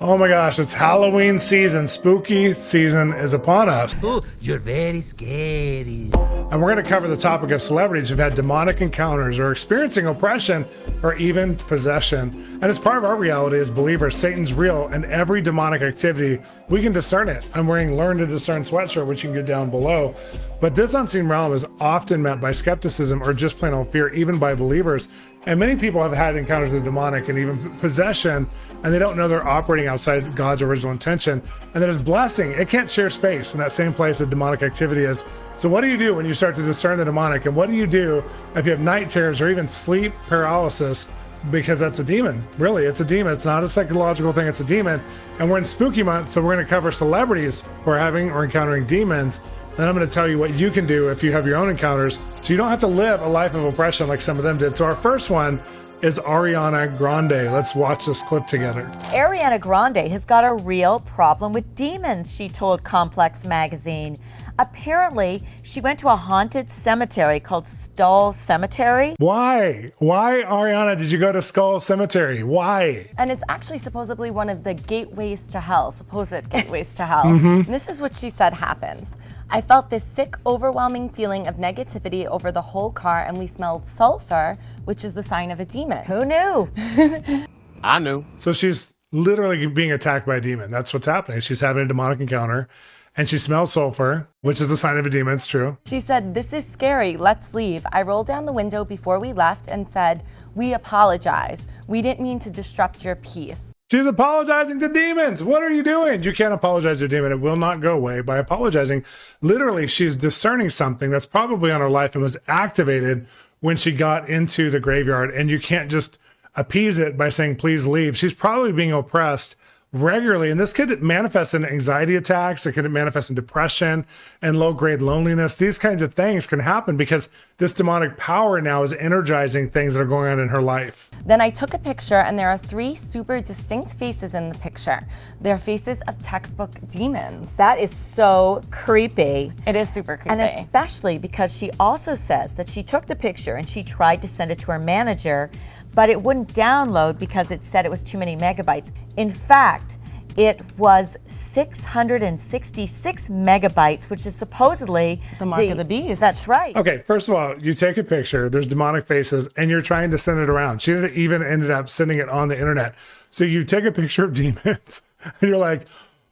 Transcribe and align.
Oh 0.00 0.16
my 0.16 0.28
gosh, 0.28 0.60
it's 0.60 0.74
Halloween 0.74 1.40
season. 1.40 1.88
Spooky 1.88 2.54
season 2.54 3.12
is 3.14 3.34
upon 3.34 3.68
us. 3.68 3.96
You're 4.40 4.60
very 4.60 5.00
scary. 5.00 6.12
And 6.50 6.62
we're 6.62 6.72
going 6.72 6.82
to 6.82 6.90
cover 6.90 7.06
the 7.08 7.16
topic 7.16 7.50
of 7.50 7.60
celebrities 7.60 8.08
who've 8.08 8.18
had 8.18 8.34
demonic 8.34 8.80
encounters 8.80 9.38
or 9.38 9.52
experiencing 9.52 10.06
oppression 10.06 10.64
or 11.02 11.14
even 11.16 11.56
possession. 11.56 12.58
And 12.62 12.64
as 12.64 12.78
part 12.78 12.96
of 12.96 13.04
our 13.04 13.16
reality 13.16 13.58
as 13.58 13.70
believers, 13.70 14.16
Satan's 14.16 14.54
real 14.54 14.86
and 14.86 15.04
every 15.04 15.42
demonic 15.42 15.82
activity, 15.82 16.42
we 16.70 16.80
can 16.80 16.90
discern 16.90 17.28
it. 17.28 17.46
I'm 17.52 17.66
wearing 17.66 17.98
Learn 17.98 18.16
to 18.16 18.26
Discern 18.26 18.62
sweatshirt, 18.62 19.06
which 19.06 19.22
you 19.22 19.28
can 19.28 19.36
get 19.36 19.44
down 19.44 19.68
below. 19.68 20.14
But 20.58 20.74
this 20.74 20.94
unseen 20.94 21.28
realm 21.28 21.52
is 21.52 21.66
often 21.80 22.22
met 22.22 22.40
by 22.40 22.52
skepticism 22.52 23.22
or 23.22 23.34
just 23.34 23.58
plain 23.58 23.74
old 23.74 23.92
fear, 23.92 24.08
even 24.14 24.38
by 24.38 24.54
believers. 24.54 25.08
And 25.44 25.60
many 25.60 25.76
people 25.76 26.02
have 26.02 26.12
had 26.12 26.34
encounters 26.34 26.70
with 26.70 26.82
demonic 26.82 27.28
and 27.28 27.38
even 27.38 27.76
possession, 27.76 28.48
and 28.82 28.92
they 28.94 28.98
don't 28.98 29.18
know 29.18 29.28
they're 29.28 29.46
operating 29.46 29.86
outside 29.86 30.34
God's 30.34 30.62
original 30.62 30.92
intention. 30.92 31.42
And 31.74 31.82
that 31.82 31.90
is 31.90 32.00
blessing. 32.00 32.52
It 32.52 32.70
can't 32.70 32.88
share 32.88 33.10
space 33.10 33.52
in 33.52 33.60
that 33.60 33.70
same 33.70 33.92
place 33.92 34.18
that 34.18 34.30
demonic 34.30 34.62
activity 34.62 35.04
is. 35.04 35.26
So, 35.58 35.68
what 35.68 35.80
do 35.80 35.88
you 35.88 35.96
do 35.96 36.14
when 36.14 36.24
you 36.24 36.34
start 36.34 36.54
to 36.54 36.62
discern 36.62 36.98
the 36.98 37.04
demonic? 37.04 37.46
And 37.46 37.56
what 37.56 37.68
do 37.68 37.74
you 37.74 37.88
do 37.88 38.22
if 38.54 38.64
you 38.64 38.70
have 38.70 38.80
night 38.80 39.10
terrors 39.10 39.40
or 39.40 39.50
even 39.50 39.66
sleep 39.66 40.12
paralysis? 40.28 41.06
Because 41.50 41.80
that's 41.80 41.98
a 41.98 42.04
demon. 42.04 42.46
Really, 42.58 42.84
it's 42.84 43.00
a 43.00 43.04
demon. 43.04 43.32
It's 43.32 43.44
not 43.44 43.64
a 43.64 43.68
psychological 43.68 44.32
thing, 44.32 44.46
it's 44.46 44.60
a 44.60 44.64
demon. 44.64 45.00
And 45.40 45.50
we're 45.50 45.58
in 45.58 45.64
spooky 45.64 46.04
month, 46.04 46.28
so 46.28 46.40
we're 46.40 46.54
going 46.54 46.64
to 46.64 46.70
cover 46.70 46.92
celebrities 46.92 47.64
who 47.82 47.90
are 47.90 47.98
having 47.98 48.30
or 48.30 48.44
encountering 48.44 48.86
demons. 48.86 49.40
And 49.76 49.86
I'm 49.86 49.96
going 49.96 50.06
to 50.06 50.12
tell 50.12 50.28
you 50.28 50.38
what 50.38 50.54
you 50.54 50.70
can 50.70 50.86
do 50.86 51.08
if 51.08 51.24
you 51.24 51.32
have 51.32 51.44
your 51.44 51.56
own 51.56 51.70
encounters 51.70 52.20
so 52.40 52.52
you 52.52 52.56
don't 52.56 52.70
have 52.70 52.80
to 52.80 52.88
live 52.88 53.22
a 53.22 53.28
life 53.28 53.54
of 53.54 53.64
oppression 53.64 54.06
like 54.06 54.20
some 54.20 54.38
of 54.38 54.44
them 54.44 54.58
did. 54.58 54.76
So, 54.76 54.84
our 54.84 54.96
first 54.96 55.28
one 55.28 55.60
is 56.02 56.20
Ariana 56.20 56.96
Grande. 56.96 57.52
Let's 57.52 57.74
watch 57.74 58.06
this 58.06 58.22
clip 58.22 58.46
together. 58.46 58.84
Ariana 59.10 59.58
Grande 59.58 60.08
has 60.08 60.24
got 60.24 60.44
a 60.44 60.54
real 60.54 61.00
problem 61.00 61.52
with 61.52 61.74
demons, 61.74 62.32
she 62.32 62.48
told 62.48 62.84
Complex 62.84 63.44
Magazine. 63.44 64.16
Apparently, 64.60 65.44
she 65.62 65.80
went 65.80 66.00
to 66.00 66.08
a 66.08 66.16
haunted 66.16 66.68
cemetery 66.68 67.38
called 67.38 67.68
Stull 67.68 68.32
Cemetery. 68.32 69.14
Why? 69.18 69.92
Why, 69.98 70.42
Ariana, 70.42 70.98
did 70.98 71.12
you 71.12 71.18
go 71.18 71.30
to 71.30 71.40
Stull 71.40 71.78
Cemetery? 71.78 72.42
Why? 72.42 73.08
And 73.18 73.30
it's 73.30 73.44
actually 73.48 73.78
supposedly 73.78 74.32
one 74.32 74.48
of 74.48 74.64
the 74.64 74.74
gateways 74.74 75.42
to 75.52 75.60
hell, 75.60 75.92
supposed 75.92 76.50
gateways 76.50 76.92
to 76.96 77.06
hell. 77.06 77.24
Mm-hmm. 77.24 77.46
And 77.46 77.66
this 77.66 77.88
is 77.88 78.00
what 78.00 78.16
she 78.16 78.30
said 78.30 78.52
happens. 78.52 79.06
I 79.48 79.60
felt 79.60 79.90
this 79.90 80.02
sick, 80.02 80.34
overwhelming 80.44 81.08
feeling 81.10 81.46
of 81.46 81.56
negativity 81.56 82.26
over 82.26 82.50
the 82.50 82.60
whole 82.60 82.90
car, 82.90 83.24
and 83.24 83.38
we 83.38 83.46
smelled 83.46 83.86
sulfur, 83.86 84.58
which 84.84 85.04
is 85.04 85.14
the 85.14 85.22
sign 85.22 85.52
of 85.52 85.60
a 85.60 85.64
demon. 85.64 86.04
Who 86.04 86.24
knew? 86.24 86.68
I 87.84 88.00
knew. 88.00 88.24
So 88.36 88.52
she's 88.52 88.92
literally 89.12 89.66
being 89.66 89.92
attacked 89.92 90.26
by 90.26 90.36
a 90.36 90.40
demon. 90.40 90.70
That's 90.70 90.92
what's 90.92 91.06
happening. 91.06 91.40
She's 91.40 91.60
having 91.60 91.84
a 91.84 91.86
demonic 91.86 92.20
encounter 92.20 92.68
and 93.16 93.28
she 93.28 93.38
smells 93.38 93.72
sulfur, 93.72 94.28
which 94.42 94.60
is 94.60 94.68
the 94.68 94.76
sign 94.76 94.96
of 94.96 95.06
a 95.06 95.10
demon. 95.10 95.34
It's 95.34 95.46
true. 95.46 95.78
She 95.86 96.00
said, 96.00 96.34
This 96.34 96.52
is 96.52 96.64
scary, 96.72 97.16
let's 97.16 97.54
leave. 97.54 97.84
I 97.92 98.02
rolled 98.02 98.26
down 98.26 98.46
the 98.46 98.52
window 98.52 98.84
before 98.84 99.18
we 99.18 99.32
left 99.32 99.68
and 99.68 99.88
said, 99.88 100.24
We 100.54 100.72
apologize. 100.72 101.60
We 101.86 102.02
didn't 102.02 102.22
mean 102.22 102.38
to 102.40 102.50
disrupt 102.50 103.04
your 103.04 103.16
peace. 103.16 103.72
She's 103.90 104.04
apologizing 104.04 104.80
to 104.80 104.88
demons. 104.88 105.42
What 105.42 105.62
are 105.62 105.70
you 105.70 105.82
doing? 105.82 106.22
You 106.22 106.34
can't 106.34 106.52
apologize 106.52 106.98
to 106.98 107.06
a 107.06 107.08
demon. 107.08 107.32
It 107.32 107.40
will 107.40 107.56
not 107.56 107.80
go 107.80 107.94
away 107.94 108.20
by 108.20 108.36
apologizing. 108.36 109.02
Literally, 109.40 109.86
she's 109.86 110.14
discerning 110.14 110.68
something 110.68 111.10
that's 111.10 111.24
probably 111.24 111.70
on 111.70 111.80
her 111.80 111.88
life 111.88 112.14
and 112.14 112.22
was 112.22 112.36
activated 112.46 113.26
when 113.60 113.78
she 113.78 113.92
got 113.92 114.28
into 114.28 114.68
the 114.68 114.78
graveyard. 114.78 115.30
And 115.30 115.48
you 115.48 115.58
can't 115.58 115.90
just 115.90 116.18
appease 116.54 116.98
it 116.98 117.16
by 117.16 117.30
saying, 117.30 117.56
please 117.56 117.86
leave. 117.86 118.14
She's 118.14 118.34
probably 118.34 118.72
being 118.72 118.92
oppressed 118.92 119.56
regularly. 119.92 120.50
And 120.50 120.60
this 120.60 120.72
could 120.72 121.02
manifest 121.02 121.54
in 121.54 121.64
anxiety 121.64 122.16
attacks. 122.16 122.66
It 122.66 122.72
could 122.72 122.90
manifest 122.90 123.30
in 123.30 123.36
depression 123.36 124.04
and 124.42 124.58
low 124.58 124.72
grade 124.72 125.00
loneliness. 125.00 125.56
These 125.56 125.78
kinds 125.78 126.02
of 126.02 126.14
things 126.14 126.46
can 126.46 126.60
happen 126.60 126.96
because 126.96 127.28
this 127.56 127.72
demonic 127.72 128.16
power 128.16 128.60
now 128.60 128.82
is 128.82 128.92
energizing 128.92 129.70
things 129.70 129.94
that 129.94 130.00
are 130.00 130.06
going 130.06 130.30
on 130.30 130.38
in 130.38 130.48
her 130.48 130.60
life. 130.60 131.10
Then 131.24 131.40
I 131.40 131.50
took 131.50 131.74
a 131.74 131.78
picture, 131.78 132.16
and 132.16 132.38
there 132.38 132.48
are 132.50 132.58
three 132.58 132.94
super 132.94 133.40
distinct 133.40 133.94
faces 133.94 134.34
in 134.34 134.50
the 134.50 134.58
picture. 134.58 135.06
They're 135.40 135.58
faces 135.58 136.00
of 136.06 136.20
textbook 136.22 136.70
demons. 136.88 137.52
That 137.52 137.78
is 137.78 137.94
so 137.94 138.62
creepy. 138.70 139.52
It 139.66 139.74
is 139.74 139.88
super 139.88 140.16
creepy. 140.16 140.30
And 140.30 140.40
especially 140.40 141.18
because 141.18 141.56
she 141.56 141.70
also 141.80 142.14
says 142.14 142.54
that 142.54 142.68
she 142.68 142.82
took 142.82 143.06
the 143.06 143.16
picture 143.16 143.54
and 143.54 143.68
she 143.68 143.82
tried 143.82 144.22
to 144.22 144.28
send 144.28 144.50
it 144.50 144.58
to 144.60 144.66
her 144.72 144.78
manager, 144.78 145.50
but 145.98 146.08
it 146.08 146.22
wouldn't 146.22 146.54
download 146.54 147.18
because 147.18 147.50
it 147.50 147.64
said 147.64 147.84
it 147.84 147.90
was 147.90 148.04
too 148.04 148.18
many 148.18 148.36
megabytes. 148.36 148.92
In 149.16 149.34
fact, 149.34 149.98
it 150.36 150.62
was 150.78 151.16
666 151.26 153.28
megabytes, 153.28 154.08
which 154.08 154.24
is 154.24 154.36
supposedly 154.36 155.20
The 155.40 155.46
mark 155.46 155.68
of 155.68 155.76
the 155.76 155.84
beast. 155.84 156.20
That's 156.20 156.46
right. 156.46 156.76
Okay, 156.76 157.02
first 157.04 157.28
of 157.28 157.34
all, 157.34 157.58
you 157.58 157.74
take 157.74 157.96
a 157.96 158.04
picture, 158.04 158.48
there's 158.48 158.68
demonic 158.68 159.08
faces, 159.08 159.48
and 159.56 159.72
you're 159.72 159.82
trying 159.82 160.12
to 160.12 160.18
send 160.18 160.38
it 160.38 160.48
around. 160.48 160.82
She 160.82 160.92
even 160.92 161.42
ended 161.42 161.72
up 161.72 161.88
sending 161.88 162.18
it 162.18 162.28
on 162.28 162.46
the 162.46 162.56
internet. 162.56 162.94
So 163.30 163.42
you 163.42 163.64
take 163.64 163.82
a 163.82 163.90
picture 163.90 164.22
of 164.22 164.34
demons 164.34 165.02
and 165.24 165.48
you're 165.48 165.56
like, 165.56 165.88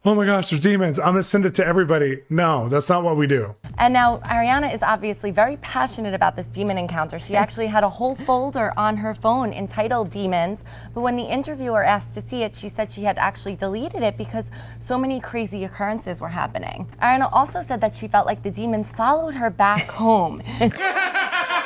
oh 0.07 0.15
my 0.15 0.25
gosh, 0.25 0.51
there's 0.51 0.63
demons. 0.63 1.01
I'm 1.01 1.15
going 1.15 1.17
to 1.17 1.23
send 1.25 1.47
it 1.47 1.55
to 1.57 1.67
everybody. 1.67 2.23
No, 2.31 2.69
that's 2.69 2.89
not 2.89 3.03
what 3.03 3.17
we 3.17 3.27
do. 3.27 3.57
And 3.79 3.93
now 3.93 4.19
Ariana 4.19 4.73
is 4.73 4.81
obviously 4.81 5.33
very 5.33 5.57
passionate 5.57 6.15
about 6.15 6.37
this 6.37 6.47
demon 6.47 6.79
encounter. 6.79 7.19
She 7.19 7.35
actually 7.35 7.67
had 7.67 7.83
a 7.83 7.89
whole 7.89 8.15
folder 8.15 8.73
on 8.77 8.97
her 8.97 9.15
phone 9.15 9.53
entitled 9.53 10.11
Demons, 10.11 10.63
but 10.95 11.01
when 11.01 11.17
the 11.17 11.25
interviewer 11.25 11.83
asked 11.83 12.15
to 12.15 12.21
see 12.21 12.45
it, 12.45 12.55
she 12.55 12.69
said 12.69 12.93
she 12.93 13.03
had 13.03 13.19
actually 13.19 13.57
deleted 13.57 14.05
it 14.05 14.17
because 14.17 14.53
so 14.79 14.97
many 14.97 15.19
crazy 15.19 15.65
occurrences 15.65 16.21
were 16.21 16.29
happening. 16.29 16.87
Ariana 17.03 17.29
also 17.33 17.61
said 17.61 17.81
that 17.81 17.93
she 17.93 18.07
felt 18.07 18.27
like 18.27 18.45
the 18.45 18.51
demons 18.51 18.93
followed 18.93 19.35
her 19.35 19.51
back 19.51 19.91
home. 19.91 20.41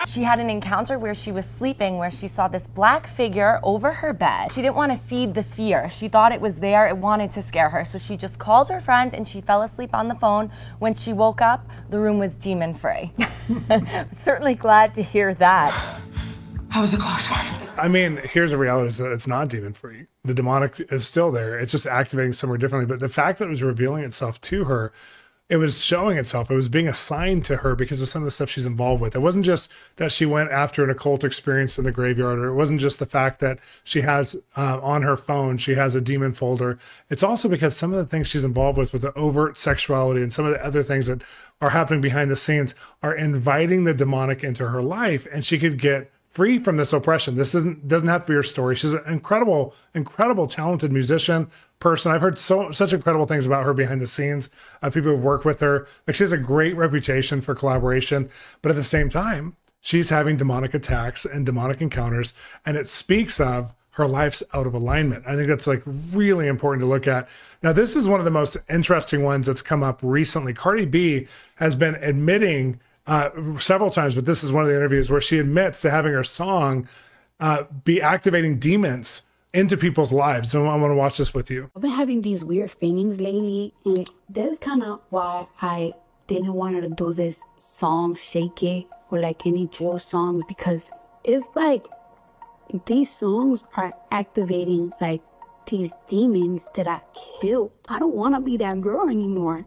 She 0.06 0.22
had 0.22 0.40
an 0.40 0.48
encounter 0.48 0.98
where 0.98 1.14
she 1.14 1.30
was 1.30 1.44
sleeping 1.44 1.98
where 1.98 2.10
she 2.10 2.26
saw 2.26 2.48
this 2.48 2.66
black 2.66 3.06
figure 3.06 3.60
over 3.62 3.92
her 3.92 4.12
bed. 4.12 4.50
She 4.50 4.62
didn't 4.62 4.74
want 4.74 4.90
to 4.90 4.98
feed 4.98 5.34
the 5.34 5.42
fear. 5.42 5.90
She 5.90 6.08
thought 6.08 6.32
it 6.32 6.40
was 6.40 6.54
there, 6.56 6.88
it 6.88 6.96
wanted 6.96 7.30
to 7.32 7.42
scare 7.42 7.68
her. 7.68 7.84
So 7.84 7.98
she 7.98 8.16
just 8.16 8.29
called 8.36 8.68
her 8.68 8.80
friend 8.80 9.14
and 9.14 9.26
she 9.26 9.40
fell 9.40 9.62
asleep 9.62 9.94
on 9.94 10.08
the 10.08 10.14
phone. 10.14 10.50
When 10.78 10.94
she 10.94 11.12
woke 11.12 11.40
up, 11.40 11.68
the 11.90 11.98
room 11.98 12.18
was 12.18 12.32
demon 12.34 12.74
free. 12.74 13.12
Certainly 14.12 14.54
glad 14.54 14.94
to 14.94 15.02
hear 15.02 15.34
that. 15.34 16.00
That 16.72 16.82
was 16.82 16.94
a 16.94 16.98
close 16.98 17.28
one. 17.28 17.44
I 17.76 17.88
mean, 17.88 18.20
here's 18.22 18.52
the 18.52 18.56
reality 18.56 18.86
is 18.86 18.98
that 18.98 19.10
it's 19.10 19.26
not 19.26 19.48
demon 19.48 19.72
free. 19.72 20.06
The 20.22 20.34
demonic 20.34 20.80
is 20.92 21.04
still 21.04 21.32
there. 21.32 21.58
It's 21.58 21.72
just 21.72 21.84
activating 21.84 22.32
somewhere 22.32 22.58
differently. 22.58 22.86
But 22.86 23.00
the 23.00 23.08
fact 23.08 23.40
that 23.40 23.46
it 23.46 23.50
was 23.50 23.60
revealing 23.60 24.04
itself 24.04 24.40
to 24.42 24.64
her, 24.66 24.92
it 25.50 25.56
was 25.56 25.84
showing 25.84 26.16
itself. 26.16 26.48
It 26.48 26.54
was 26.54 26.68
being 26.68 26.86
assigned 26.86 27.44
to 27.46 27.56
her 27.56 27.74
because 27.74 28.00
of 28.00 28.08
some 28.08 28.22
of 28.22 28.24
the 28.24 28.30
stuff 28.30 28.48
she's 28.48 28.66
involved 28.66 29.02
with. 29.02 29.16
It 29.16 29.18
wasn't 29.18 29.44
just 29.44 29.68
that 29.96 30.12
she 30.12 30.24
went 30.24 30.52
after 30.52 30.84
an 30.84 30.90
occult 30.90 31.24
experience 31.24 31.76
in 31.76 31.84
the 31.84 31.90
graveyard, 31.90 32.38
or 32.38 32.46
it 32.46 32.54
wasn't 32.54 32.80
just 32.80 33.00
the 33.00 33.06
fact 33.06 33.40
that 33.40 33.58
she 33.82 34.02
has 34.02 34.36
uh, 34.56 34.78
on 34.80 35.02
her 35.02 35.16
phone, 35.16 35.58
she 35.58 35.74
has 35.74 35.96
a 35.96 36.00
demon 36.00 36.34
folder. 36.34 36.78
It's 37.10 37.24
also 37.24 37.48
because 37.48 37.76
some 37.76 37.92
of 37.92 37.98
the 37.98 38.06
things 38.06 38.28
she's 38.28 38.44
involved 38.44 38.78
with, 38.78 38.92
with 38.92 39.02
the 39.02 39.12
overt 39.18 39.58
sexuality 39.58 40.22
and 40.22 40.32
some 40.32 40.46
of 40.46 40.52
the 40.52 40.64
other 40.64 40.84
things 40.84 41.08
that 41.08 41.20
are 41.60 41.70
happening 41.70 42.00
behind 42.00 42.30
the 42.30 42.36
scenes, 42.36 42.76
are 43.02 43.14
inviting 43.14 43.82
the 43.82 43.92
demonic 43.92 44.44
into 44.44 44.68
her 44.68 44.80
life, 44.80 45.26
and 45.32 45.44
she 45.44 45.58
could 45.58 45.78
get 45.78 46.12
free 46.30 46.58
from 46.58 46.76
this 46.76 46.92
oppression. 46.92 47.34
This 47.34 47.54
isn't 47.54 47.86
doesn't 47.86 48.08
have 48.08 48.22
to 48.22 48.28
be 48.28 48.34
her 48.34 48.42
story. 48.42 48.76
She's 48.76 48.92
an 48.92 49.02
incredible, 49.06 49.74
incredible, 49.94 50.46
talented 50.46 50.92
musician 50.92 51.50
person. 51.78 52.12
I've 52.12 52.20
heard 52.20 52.38
so 52.38 52.70
such 52.70 52.92
incredible 52.92 53.26
things 53.26 53.46
about 53.46 53.64
her 53.64 53.74
behind 53.74 54.00
the 54.00 54.06
scenes. 54.06 54.48
Uh, 54.82 54.90
people 54.90 55.10
who 55.10 55.16
work 55.16 55.44
with 55.44 55.60
her, 55.60 55.86
like 56.06 56.16
she 56.16 56.24
has 56.24 56.32
a 56.32 56.38
great 56.38 56.76
reputation 56.76 57.40
for 57.40 57.54
collaboration, 57.54 58.30
but 58.62 58.70
at 58.70 58.76
the 58.76 58.82
same 58.84 59.08
time, 59.08 59.56
she's 59.80 60.10
having 60.10 60.36
demonic 60.36 60.72
attacks 60.72 61.24
and 61.24 61.44
demonic 61.44 61.80
encounters, 61.80 62.32
and 62.64 62.76
it 62.76 62.88
speaks 62.88 63.40
of 63.40 63.74
her 63.92 64.06
life's 64.06 64.42
out 64.54 64.66
of 64.66 64.74
alignment. 64.74 65.26
I 65.26 65.34
think 65.34 65.48
that's 65.48 65.66
like 65.66 65.82
really 65.84 66.46
important 66.46 66.80
to 66.82 66.86
look 66.86 67.08
at. 67.08 67.28
Now, 67.62 67.72
this 67.72 67.96
is 67.96 68.08
one 68.08 68.20
of 68.20 68.24
the 68.24 68.30
most 68.30 68.56
interesting 68.68 69.24
ones 69.24 69.46
that's 69.46 69.62
come 69.62 69.82
up 69.82 69.98
recently. 70.02 70.54
Cardi 70.54 70.86
B 70.86 71.26
has 71.56 71.74
been 71.74 71.96
admitting 71.96 72.80
uh, 73.10 73.58
several 73.58 73.90
times, 73.90 74.14
but 74.14 74.24
this 74.24 74.44
is 74.44 74.52
one 74.52 74.62
of 74.62 74.70
the 74.70 74.76
interviews 74.76 75.10
where 75.10 75.20
she 75.20 75.38
admits 75.38 75.80
to 75.82 75.90
having 75.90 76.12
her 76.12 76.24
song 76.24 76.88
uh, 77.40 77.64
be 77.84 78.00
activating 78.00 78.58
demons 78.58 79.22
into 79.52 79.76
people's 79.76 80.12
lives. 80.12 80.52
So 80.52 80.66
I 80.66 80.76
want 80.76 80.92
to 80.92 80.94
watch 80.94 81.18
this 81.18 81.34
with 81.34 81.50
you. 81.50 81.70
I've 81.74 81.82
been 81.82 81.90
having 81.90 82.22
these 82.22 82.44
weird 82.44 82.70
feelings 82.70 83.20
lately, 83.20 83.74
and 83.84 84.08
that's 84.28 84.60
kind 84.60 84.84
of 84.84 85.00
why 85.10 85.46
I 85.60 85.92
didn't 86.28 86.52
want 86.52 86.80
to 86.80 86.88
do 86.88 87.12
this 87.12 87.42
song, 87.72 88.14
Shake 88.14 88.62
It, 88.62 88.86
or 89.10 89.18
like 89.18 89.44
any 89.44 89.66
drill 89.66 89.98
songs, 89.98 90.44
because 90.46 90.90
it's 91.24 91.48
like 91.56 91.86
these 92.86 93.10
songs 93.12 93.64
are 93.76 93.92
activating 94.12 94.92
like 95.00 95.22
these 95.68 95.90
demons 96.08 96.64
that 96.76 96.86
I 96.86 97.00
killed. 97.40 97.72
I 97.88 97.98
don't 97.98 98.14
want 98.14 98.36
to 98.36 98.40
be 98.40 98.56
that 98.58 98.80
girl 98.80 99.08
anymore. 99.08 99.66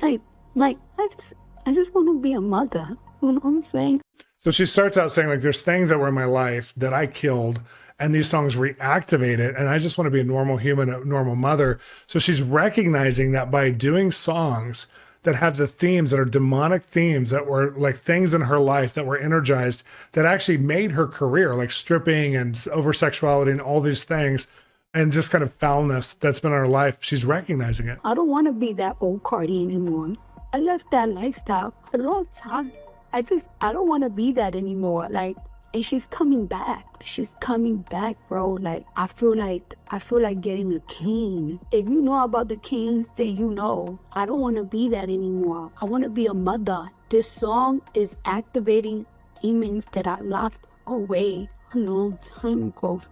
Like, 0.00 0.20
like 0.54 0.78
I 0.96 1.08
just, 1.08 1.34
I 1.66 1.72
just 1.72 1.94
want 1.94 2.08
to 2.08 2.20
be 2.20 2.32
a 2.32 2.40
mother. 2.40 2.96
You 3.22 3.32
know 3.32 3.40
what 3.40 3.48
I'm 3.48 3.64
saying? 3.64 4.02
So 4.38 4.50
she 4.50 4.66
starts 4.66 4.98
out 4.98 5.12
saying, 5.12 5.28
like, 5.28 5.40
there's 5.40 5.62
things 5.62 5.88
that 5.88 5.98
were 5.98 6.08
in 6.08 6.14
my 6.14 6.26
life 6.26 6.74
that 6.76 6.92
I 6.92 7.06
killed, 7.06 7.62
and 7.98 8.14
these 8.14 8.28
songs 8.28 8.56
reactivate 8.56 9.38
it. 9.38 9.56
And 9.56 9.68
I 9.68 9.78
just 9.78 9.96
want 9.96 10.06
to 10.06 10.10
be 10.10 10.20
a 10.20 10.24
normal 10.24 10.58
human, 10.58 10.90
a 10.90 11.02
normal 11.04 11.36
mother. 11.36 11.80
So 12.06 12.18
she's 12.18 12.42
recognizing 12.42 13.32
that 13.32 13.50
by 13.50 13.70
doing 13.70 14.10
songs 14.10 14.86
that 15.22 15.36
have 15.36 15.56
the 15.56 15.66
themes 15.66 16.10
that 16.10 16.20
are 16.20 16.26
demonic 16.26 16.82
themes 16.82 17.30
that 17.30 17.46
were 17.46 17.70
like 17.70 17.96
things 17.96 18.34
in 18.34 18.42
her 18.42 18.60
life 18.60 18.92
that 18.92 19.06
were 19.06 19.16
energized 19.16 19.82
that 20.12 20.26
actually 20.26 20.58
made 20.58 20.92
her 20.92 21.06
career, 21.06 21.54
like 21.54 21.70
stripping 21.70 22.36
and 22.36 22.66
over 22.70 22.92
sexuality 22.92 23.50
and 23.50 23.62
all 23.62 23.80
these 23.80 24.04
things, 24.04 24.46
and 24.92 25.10
just 25.10 25.30
kind 25.30 25.42
of 25.42 25.54
foulness 25.54 26.12
that's 26.12 26.40
been 26.40 26.52
in 26.52 26.58
her 26.58 26.68
life, 26.68 26.98
she's 27.00 27.24
recognizing 27.24 27.88
it. 27.88 27.98
I 28.04 28.12
don't 28.12 28.28
want 28.28 28.46
to 28.48 28.52
be 28.52 28.74
that 28.74 28.98
old 29.00 29.22
Cardi 29.22 29.62
anymore. 29.62 30.12
I 30.54 30.58
left 30.58 30.88
that 30.92 31.08
lifestyle 31.08 31.74
a 31.92 31.98
long 31.98 32.28
time. 32.32 32.70
I 33.12 33.22
just, 33.22 33.44
I 33.60 33.72
don't 33.72 33.88
want 33.88 34.04
to 34.04 34.08
be 34.08 34.30
that 34.34 34.54
anymore. 34.54 35.08
Like, 35.10 35.36
and 35.74 35.84
she's 35.84 36.06
coming 36.06 36.46
back. 36.46 36.86
She's 37.02 37.34
coming 37.40 37.78
back, 37.78 38.16
bro. 38.28 38.50
Like, 38.50 38.86
I 38.94 39.08
feel 39.08 39.36
like, 39.36 39.74
I 39.88 39.98
feel 39.98 40.20
like 40.20 40.42
getting 40.42 40.72
a 40.72 40.78
cane. 40.82 41.58
If 41.72 41.88
you 41.88 42.00
know 42.00 42.22
about 42.22 42.46
the 42.46 42.56
canes, 42.58 43.08
then 43.16 43.36
you 43.36 43.50
know. 43.50 43.98
I 44.12 44.26
don't 44.26 44.40
want 44.40 44.54
to 44.54 44.62
be 44.62 44.88
that 44.90 45.10
anymore. 45.10 45.72
I 45.82 45.86
want 45.86 46.04
to 46.04 46.08
be 46.08 46.26
a 46.26 46.34
mother. 46.34 46.88
This 47.08 47.28
song 47.28 47.82
is 47.92 48.16
activating 48.24 49.06
demons 49.42 49.88
that 49.90 50.06
I 50.06 50.20
locked 50.20 50.68
away 50.86 51.48
a 51.74 51.78
long 51.78 52.16
time 52.18 52.68
ago. 52.68 53.02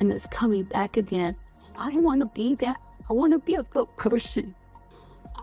And 0.00 0.10
it's 0.10 0.26
coming 0.26 0.64
back 0.64 0.96
again. 0.96 1.36
I 1.76 1.90
want 1.98 2.18
to 2.18 2.26
be 2.26 2.56
that. 2.56 2.78
I 3.08 3.12
want 3.12 3.32
to 3.32 3.38
be 3.38 3.54
a 3.54 3.62
good 3.62 3.96
person. 3.96 4.56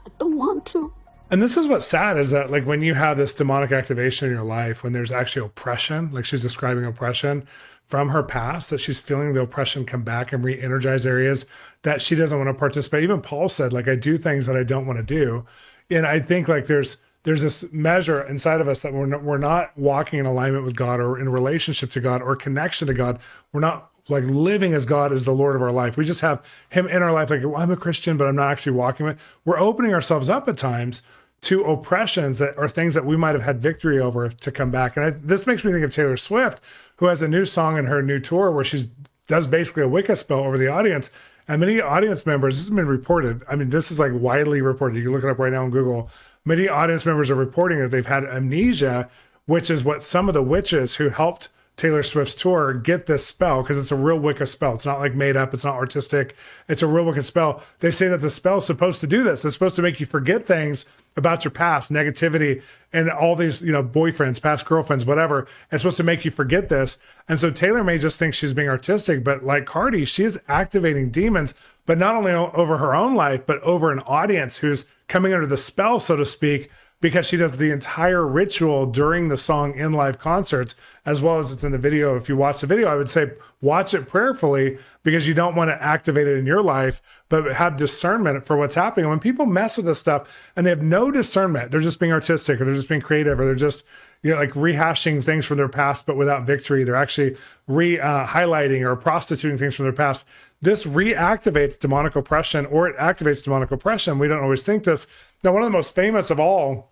I 0.06 0.12
don't 0.20 0.38
want 0.38 0.66
to. 0.68 0.94
And 1.32 1.42
this 1.42 1.58
is 1.58 1.68
what's 1.68 1.86
sad 1.86 2.18
is 2.18 2.32
that 2.32 2.50
like 2.50 2.66
when 2.66 2.82
you 2.82 2.96
have 2.96 3.18
this 3.18 3.36
demonic 3.36 3.72
activation 3.72 4.28
in 4.28 4.34
your 4.34 4.44
life, 4.44 4.84
when 4.84 4.94
there's 4.94 5.12
actually 5.12 5.46
oppression, 5.46 6.10
like 6.12 6.26
she's 6.26 6.42
describing 6.42 6.86
oppression 6.86 7.46
from 7.86 8.10
her 8.10 8.24
past, 8.24 8.70
that 8.72 8.80
she's 8.80 9.00
feeling 9.00 9.34
the 9.34 9.42
oppression 9.42 9.86
come 9.86 10.04
back 10.04 10.34
and 10.34 10.44
re-energize 10.44 11.06
areas 11.06 11.46
that 11.84 12.02
she 12.02 12.16
doesn't 12.16 12.38
want 12.38 12.48
to 12.48 12.54
participate. 12.54 13.04
Even 13.04 13.22
Paul 13.22 13.48
said, 13.50 13.74
like, 13.74 13.88
I 13.88 13.96
do 13.96 14.18
things 14.18 14.48
that 14.48 14.56
I 14.56 14.64
don't 14.64 14.88
want 14.88 14.98
to 14.98 15.04
do. 15.04 15.46
And 15.92 16.06
I 16.06 16.20
think 16.20 16.48
like 16.48 16.66
there's 16.66 16.98
there's 17.24 17.42
this 17.42 17.66
measure 17.72 18.24
inside 18.24 18.62
of 18.62 18.68
us 18.68 18.80
that 18.80 18.94
we're 18.94 19.06
not, 19.06 19.24
we're 19.24 19.38
not 19.38 19.78
walking 19.78 20.20
in 20.20 20.26
alignment 20.26 20.64
with 20.64 20.76
God 20.76 21.02
or 21.02 21.20
in 21.20 21.28
relationship 21.28 21.92
to 21.92 22.00
God 22.00 22.22
or 22.22 22.36
connection 22.36 22.88
to 22.88 22.94
God. 22.94 23.20
We're 23.52 23.60
not 23.60 23.89
like 24.10 24.24
living 24.26 24.74
as 24.74 24.86
God 24.86 25.14
is 25.14 25.26
the 25.26 25.34
Lord 25.34 25.56
of 25.56 25.62
our 25.62 25.72
life. 25.72 25.98
We 25.98 26.06
just 26.06 26.22
have 26.22 26.44
Him 26.70 26.88
in 26.88 27.02
our 27.02 27.12
life. 27.12 27.30
Like 27.30 27.44
well, 27.44 27.58
I'm 27.58 27.72
a 27.72 27.78
Christian, 27.78 28.18
but 28.18 28.28
I'm 28.28 28.36
not 28.36 28.52
actually 28.52 28.74
walking 28.74 29.06
with. 29.06 29.38
We're 29.46 29.60
opening 29.60 29.94
ourselves 29.94 30.30
up 30.30 30.48
at 30.48 30.58
times 30.58 31.02
to 31.42 31.64
oppressions 31.64 32.38
that 32.40 32.58
are 32.58 32.68
things 32.68 32.96
that 32.96 33.06
we 33.06 33.16
might 33.16 33.36
have 33.36 33.44
had 33.44 33.62
victory 33.62 34.00
over 34.00 34.30
to 34.30 34.52
come 34.52 34.72
back. 34.72 34.98
And 34.98 35.06
I, 35.06 35.10
this 35.12 35.48
makes 35.48 35.64
me 35.64 35.72
think 35.72 35.86
of 35.86 35.94
Taylor 35.94 36.18
Swift, 36.18 36.62
who 36.98 37.06
has 37.06 37.22
a 37.22 37.28
new 37.28 37.46
song 37.46 37.78
in 37.78 37.86
her 37.86 38.02
new 38.02 38.20
tour 38.20 38.52
where 38.52 38.66
she 38.66 38.86
does 39.28 39.48
basically 39.48 39.84
a 39.84 39.88
Wicca 39.88 40.16
spell 40.16 40.40
over 40.40 40.58
the 40.58 40.68
audience. 40.68 41.12
And 41.48 41.62
many 41.62 41.80
audience 41.80 42.26
members, 42.26 42.56
this 42.56 42.68
has 42.68 42.76
been 42.76 42.88
reported. 42.88 43.42
I 43.48 43.56
mean, 43.56 43.70
this 43.70 43.90
is 43.90 44.00
like 44.00 44.12
widely 44.14 44.62
reported. 44.62 44.98
You 44.98 45.04
can 45.04 45.14
look 45.14 45.24
it 45.24 45.30
up 45.30 45.40
right 45.40 45.54
now 45.54 45.64
on 45.64 45.72
Google. 45.72 46.10
Many 46.46 46.68
audience 46.68 47.06
members 47.06 47.30
are 47.30 47.36
reporting 47.36 47.80
that 47.80 47.90
they've 47.90 48.06
had 48.06 48.26
amnesia, 48.26 49.10
which 49.46 49.70
is 49.70 49.84
what 49.84 50.04
some 50.04 50.28
of 50.28 50.34
the 50.34 50.44
witches 50.44 50.96
who 50.96 51.10
helped 51.10 51.48
Taylor 51.80 52.04
Swift's 52.04 52.36
tour 52.36 52.74
get 52.74 53.06
this 53.06 53.26
spell 53.26 53.64
because 53.64 53.80
it's 53.80 53.92
a 53.92 53.96
real 53.96 54.20
Wicca 54.20 54.46
spell. 54.48 54.74
It's 54.74 54.86
not 54.86 55.00
like 55.00 55.16
made 55.16 55.38
up, 55.38 55.54
it's 55.54 55.64
not 55.64 55.76
artistic. 55.76 56.36
It's 56.68 56.82
a 56.82 56.88
real 56.88 57.06
Wicca 57.06 57.24
spell. 57.24 57.64
They 57.80 57.90
say 57.90 58.10
that 58.10 58.20
the 58.20 58.30
spell 58.30 58.58
is 58.58 58.66
supposed 58.66 59.00
to 59.00 59.08
do 59.08 59.24
this. 59.24 59.46
It's 59.46 59.54
supposed 59.54 59.78
to 59.78 59.82
make 59.82 60.02
you 60.02 60.06
forget 60.06 60.46
things 60.46 60.86
about 61.16 61.46
your 61.46 61.52
past, 61.52 61.90
negativity, 61.90 62.62
and 62.92 63.10
all 63.10 63.38
these, 63.38 63.62
you 63.62 63.72
know, 63.72 63.82
boyfriends, 63.82 64.42
past 64.42 64.66
girlfriends, 64.66 65.06
whatever. 65.06 65.48
It's 65.72 65.84
supposed 65.84 65.98
to 65.98 66.04
make 66.04 66.26
you 66.26 66.32
forget 66.32 66.68
this. 66.68 66.98
And 67.30 67.40
so 67.40 67.50
Taylor 67.50 67.84
may 67.84 67.98
just 67.98 68.20
think 68.20 68.34
she's 68.34 68.54
being 68.54 68.68
artistic, 68.68 69.24
but 69.24 69.46
like 69.46 69.66
Cardi, 69.66 70.04
she 70.04 70.26
is 70.26 70.38
activating 70.50 71.12
demons, 71.12 71.54
but 71.86 71.98
not 71.98 72.16
only 72.16 72.34
over 72.34 72.78
her 72.78 72.94
own 72.94 73.16
life, 73.16 73.46
but 73.46 73.62
over 73.64 73.92
an 73.94 74.00
audience 74.02 74.58
who's 74.58 74.86
coming 75.08 75.34
under 75.34 75.48
the 75.48 75.58
spell, 75.58 76.02
so 76.02 76.18
to 76.18 76.26
speak, 76.26 76.70
because 77.02 77.26
she 77.26 77.38
does 77.38 77.58
the 77.58 77.72
entire 77.72 78.28
ritual 78.28 78.86
during 78.86 79.30
the 79.30 79.38
song 79.38 79.74
in 79.76 79.94
live 79.94 80.20
concerts, 80.20 80.76
as 81.06 81.22
well 81.22 81.40
as 81.40 81.52
it's 81.52 81.64
in 81.64 81.72
the 81.72 81.78
video. 81.78 82.18
If 82.18 82.28
you 82.28 82.36
watch 82.36 82.62
the 82.62 82.68
video, 82.68 82.88
I 82.88 82.96
would 82.96 83.10
say 83.10 83.32
watch 83.62 83.94
it 83.94 84.08
prayerfully 84.08 84.78
because 85.04 85.28
you 85.28 85.34
don't 85.34 85.56
want 85.56 85.70
to 85.70 85.82
activate 85.84 86.28
it 86.28 86.38
in 86.38 86.46
your 86.46 86.62
life, 86.62 87.02
but 87.30 87.56
have 87.56 87.78
discernment 87.78 88.46
for 88.46 88.58
what's 88.58 88.76
happening. 88.76 89.10
When 89.10 89.20
people 89.20 89.46
mess 89.46 89.78
with 89.78 89.86
this 89.86 90.00
stuff 90.00 90.28
and 90.56 90.66
they 90.66 90.72
have 90.72 90.82
no 90.82 91.10
discernment, 91.10 91.72
they're 91.72 91.80
just 91.80 92.00
being 92.00 92.12
artistic 92.12 92.60
or 92.60 92.66
they're 92.66 92.74
just 92.74 92.90
being 92.90 93.02
creative 93.02 93.40
or 93.40 93.46
they're 93.46 93.56
just 93.56 93.86
you 94.22 94.32
know, 94.32 94.36
like 94.36 94.52
rehashing 94.52 95.24
things 95.24 95.46
from 95.46 95.58
their 95.58 95.70
past, 95.70 96.06
but 96.06 96.18
without 96.18 96.46
victory. 96.46 96.84
They're 96.84 96.96
actually 96.96 97.38
re 97.68 98.00
uh, 98.00 98.26
highlighting 98.26 98.82
or 98.82 98.96
prostituting 98.96 99.58
things 99.58 99.76
from 99.76 99.86
their 99.86 99.94
past. 99.94 100.26
This 100.62 100.86
reactivates 100.86 101.80
demonic 101.80 102.16
oppression 102.16 102.66
or 102.66 102.88
it 102.88 102.98
activates 102.98 103.44
demonic 103.44 103.72
oppression. 103.72 104.20
We 104.20 104.28
don't 104.28 104.44
always 104.44 104.64
think 104.64 104.84
this. 104.84 105.08
Now, 105.44 105.54
one 105.54 105.62
of 105.62 105.68
the 105.68 105.78
most 105.78 105.96
famous 105.96 106.30
of 106.30 106.40
all 106.40 106.92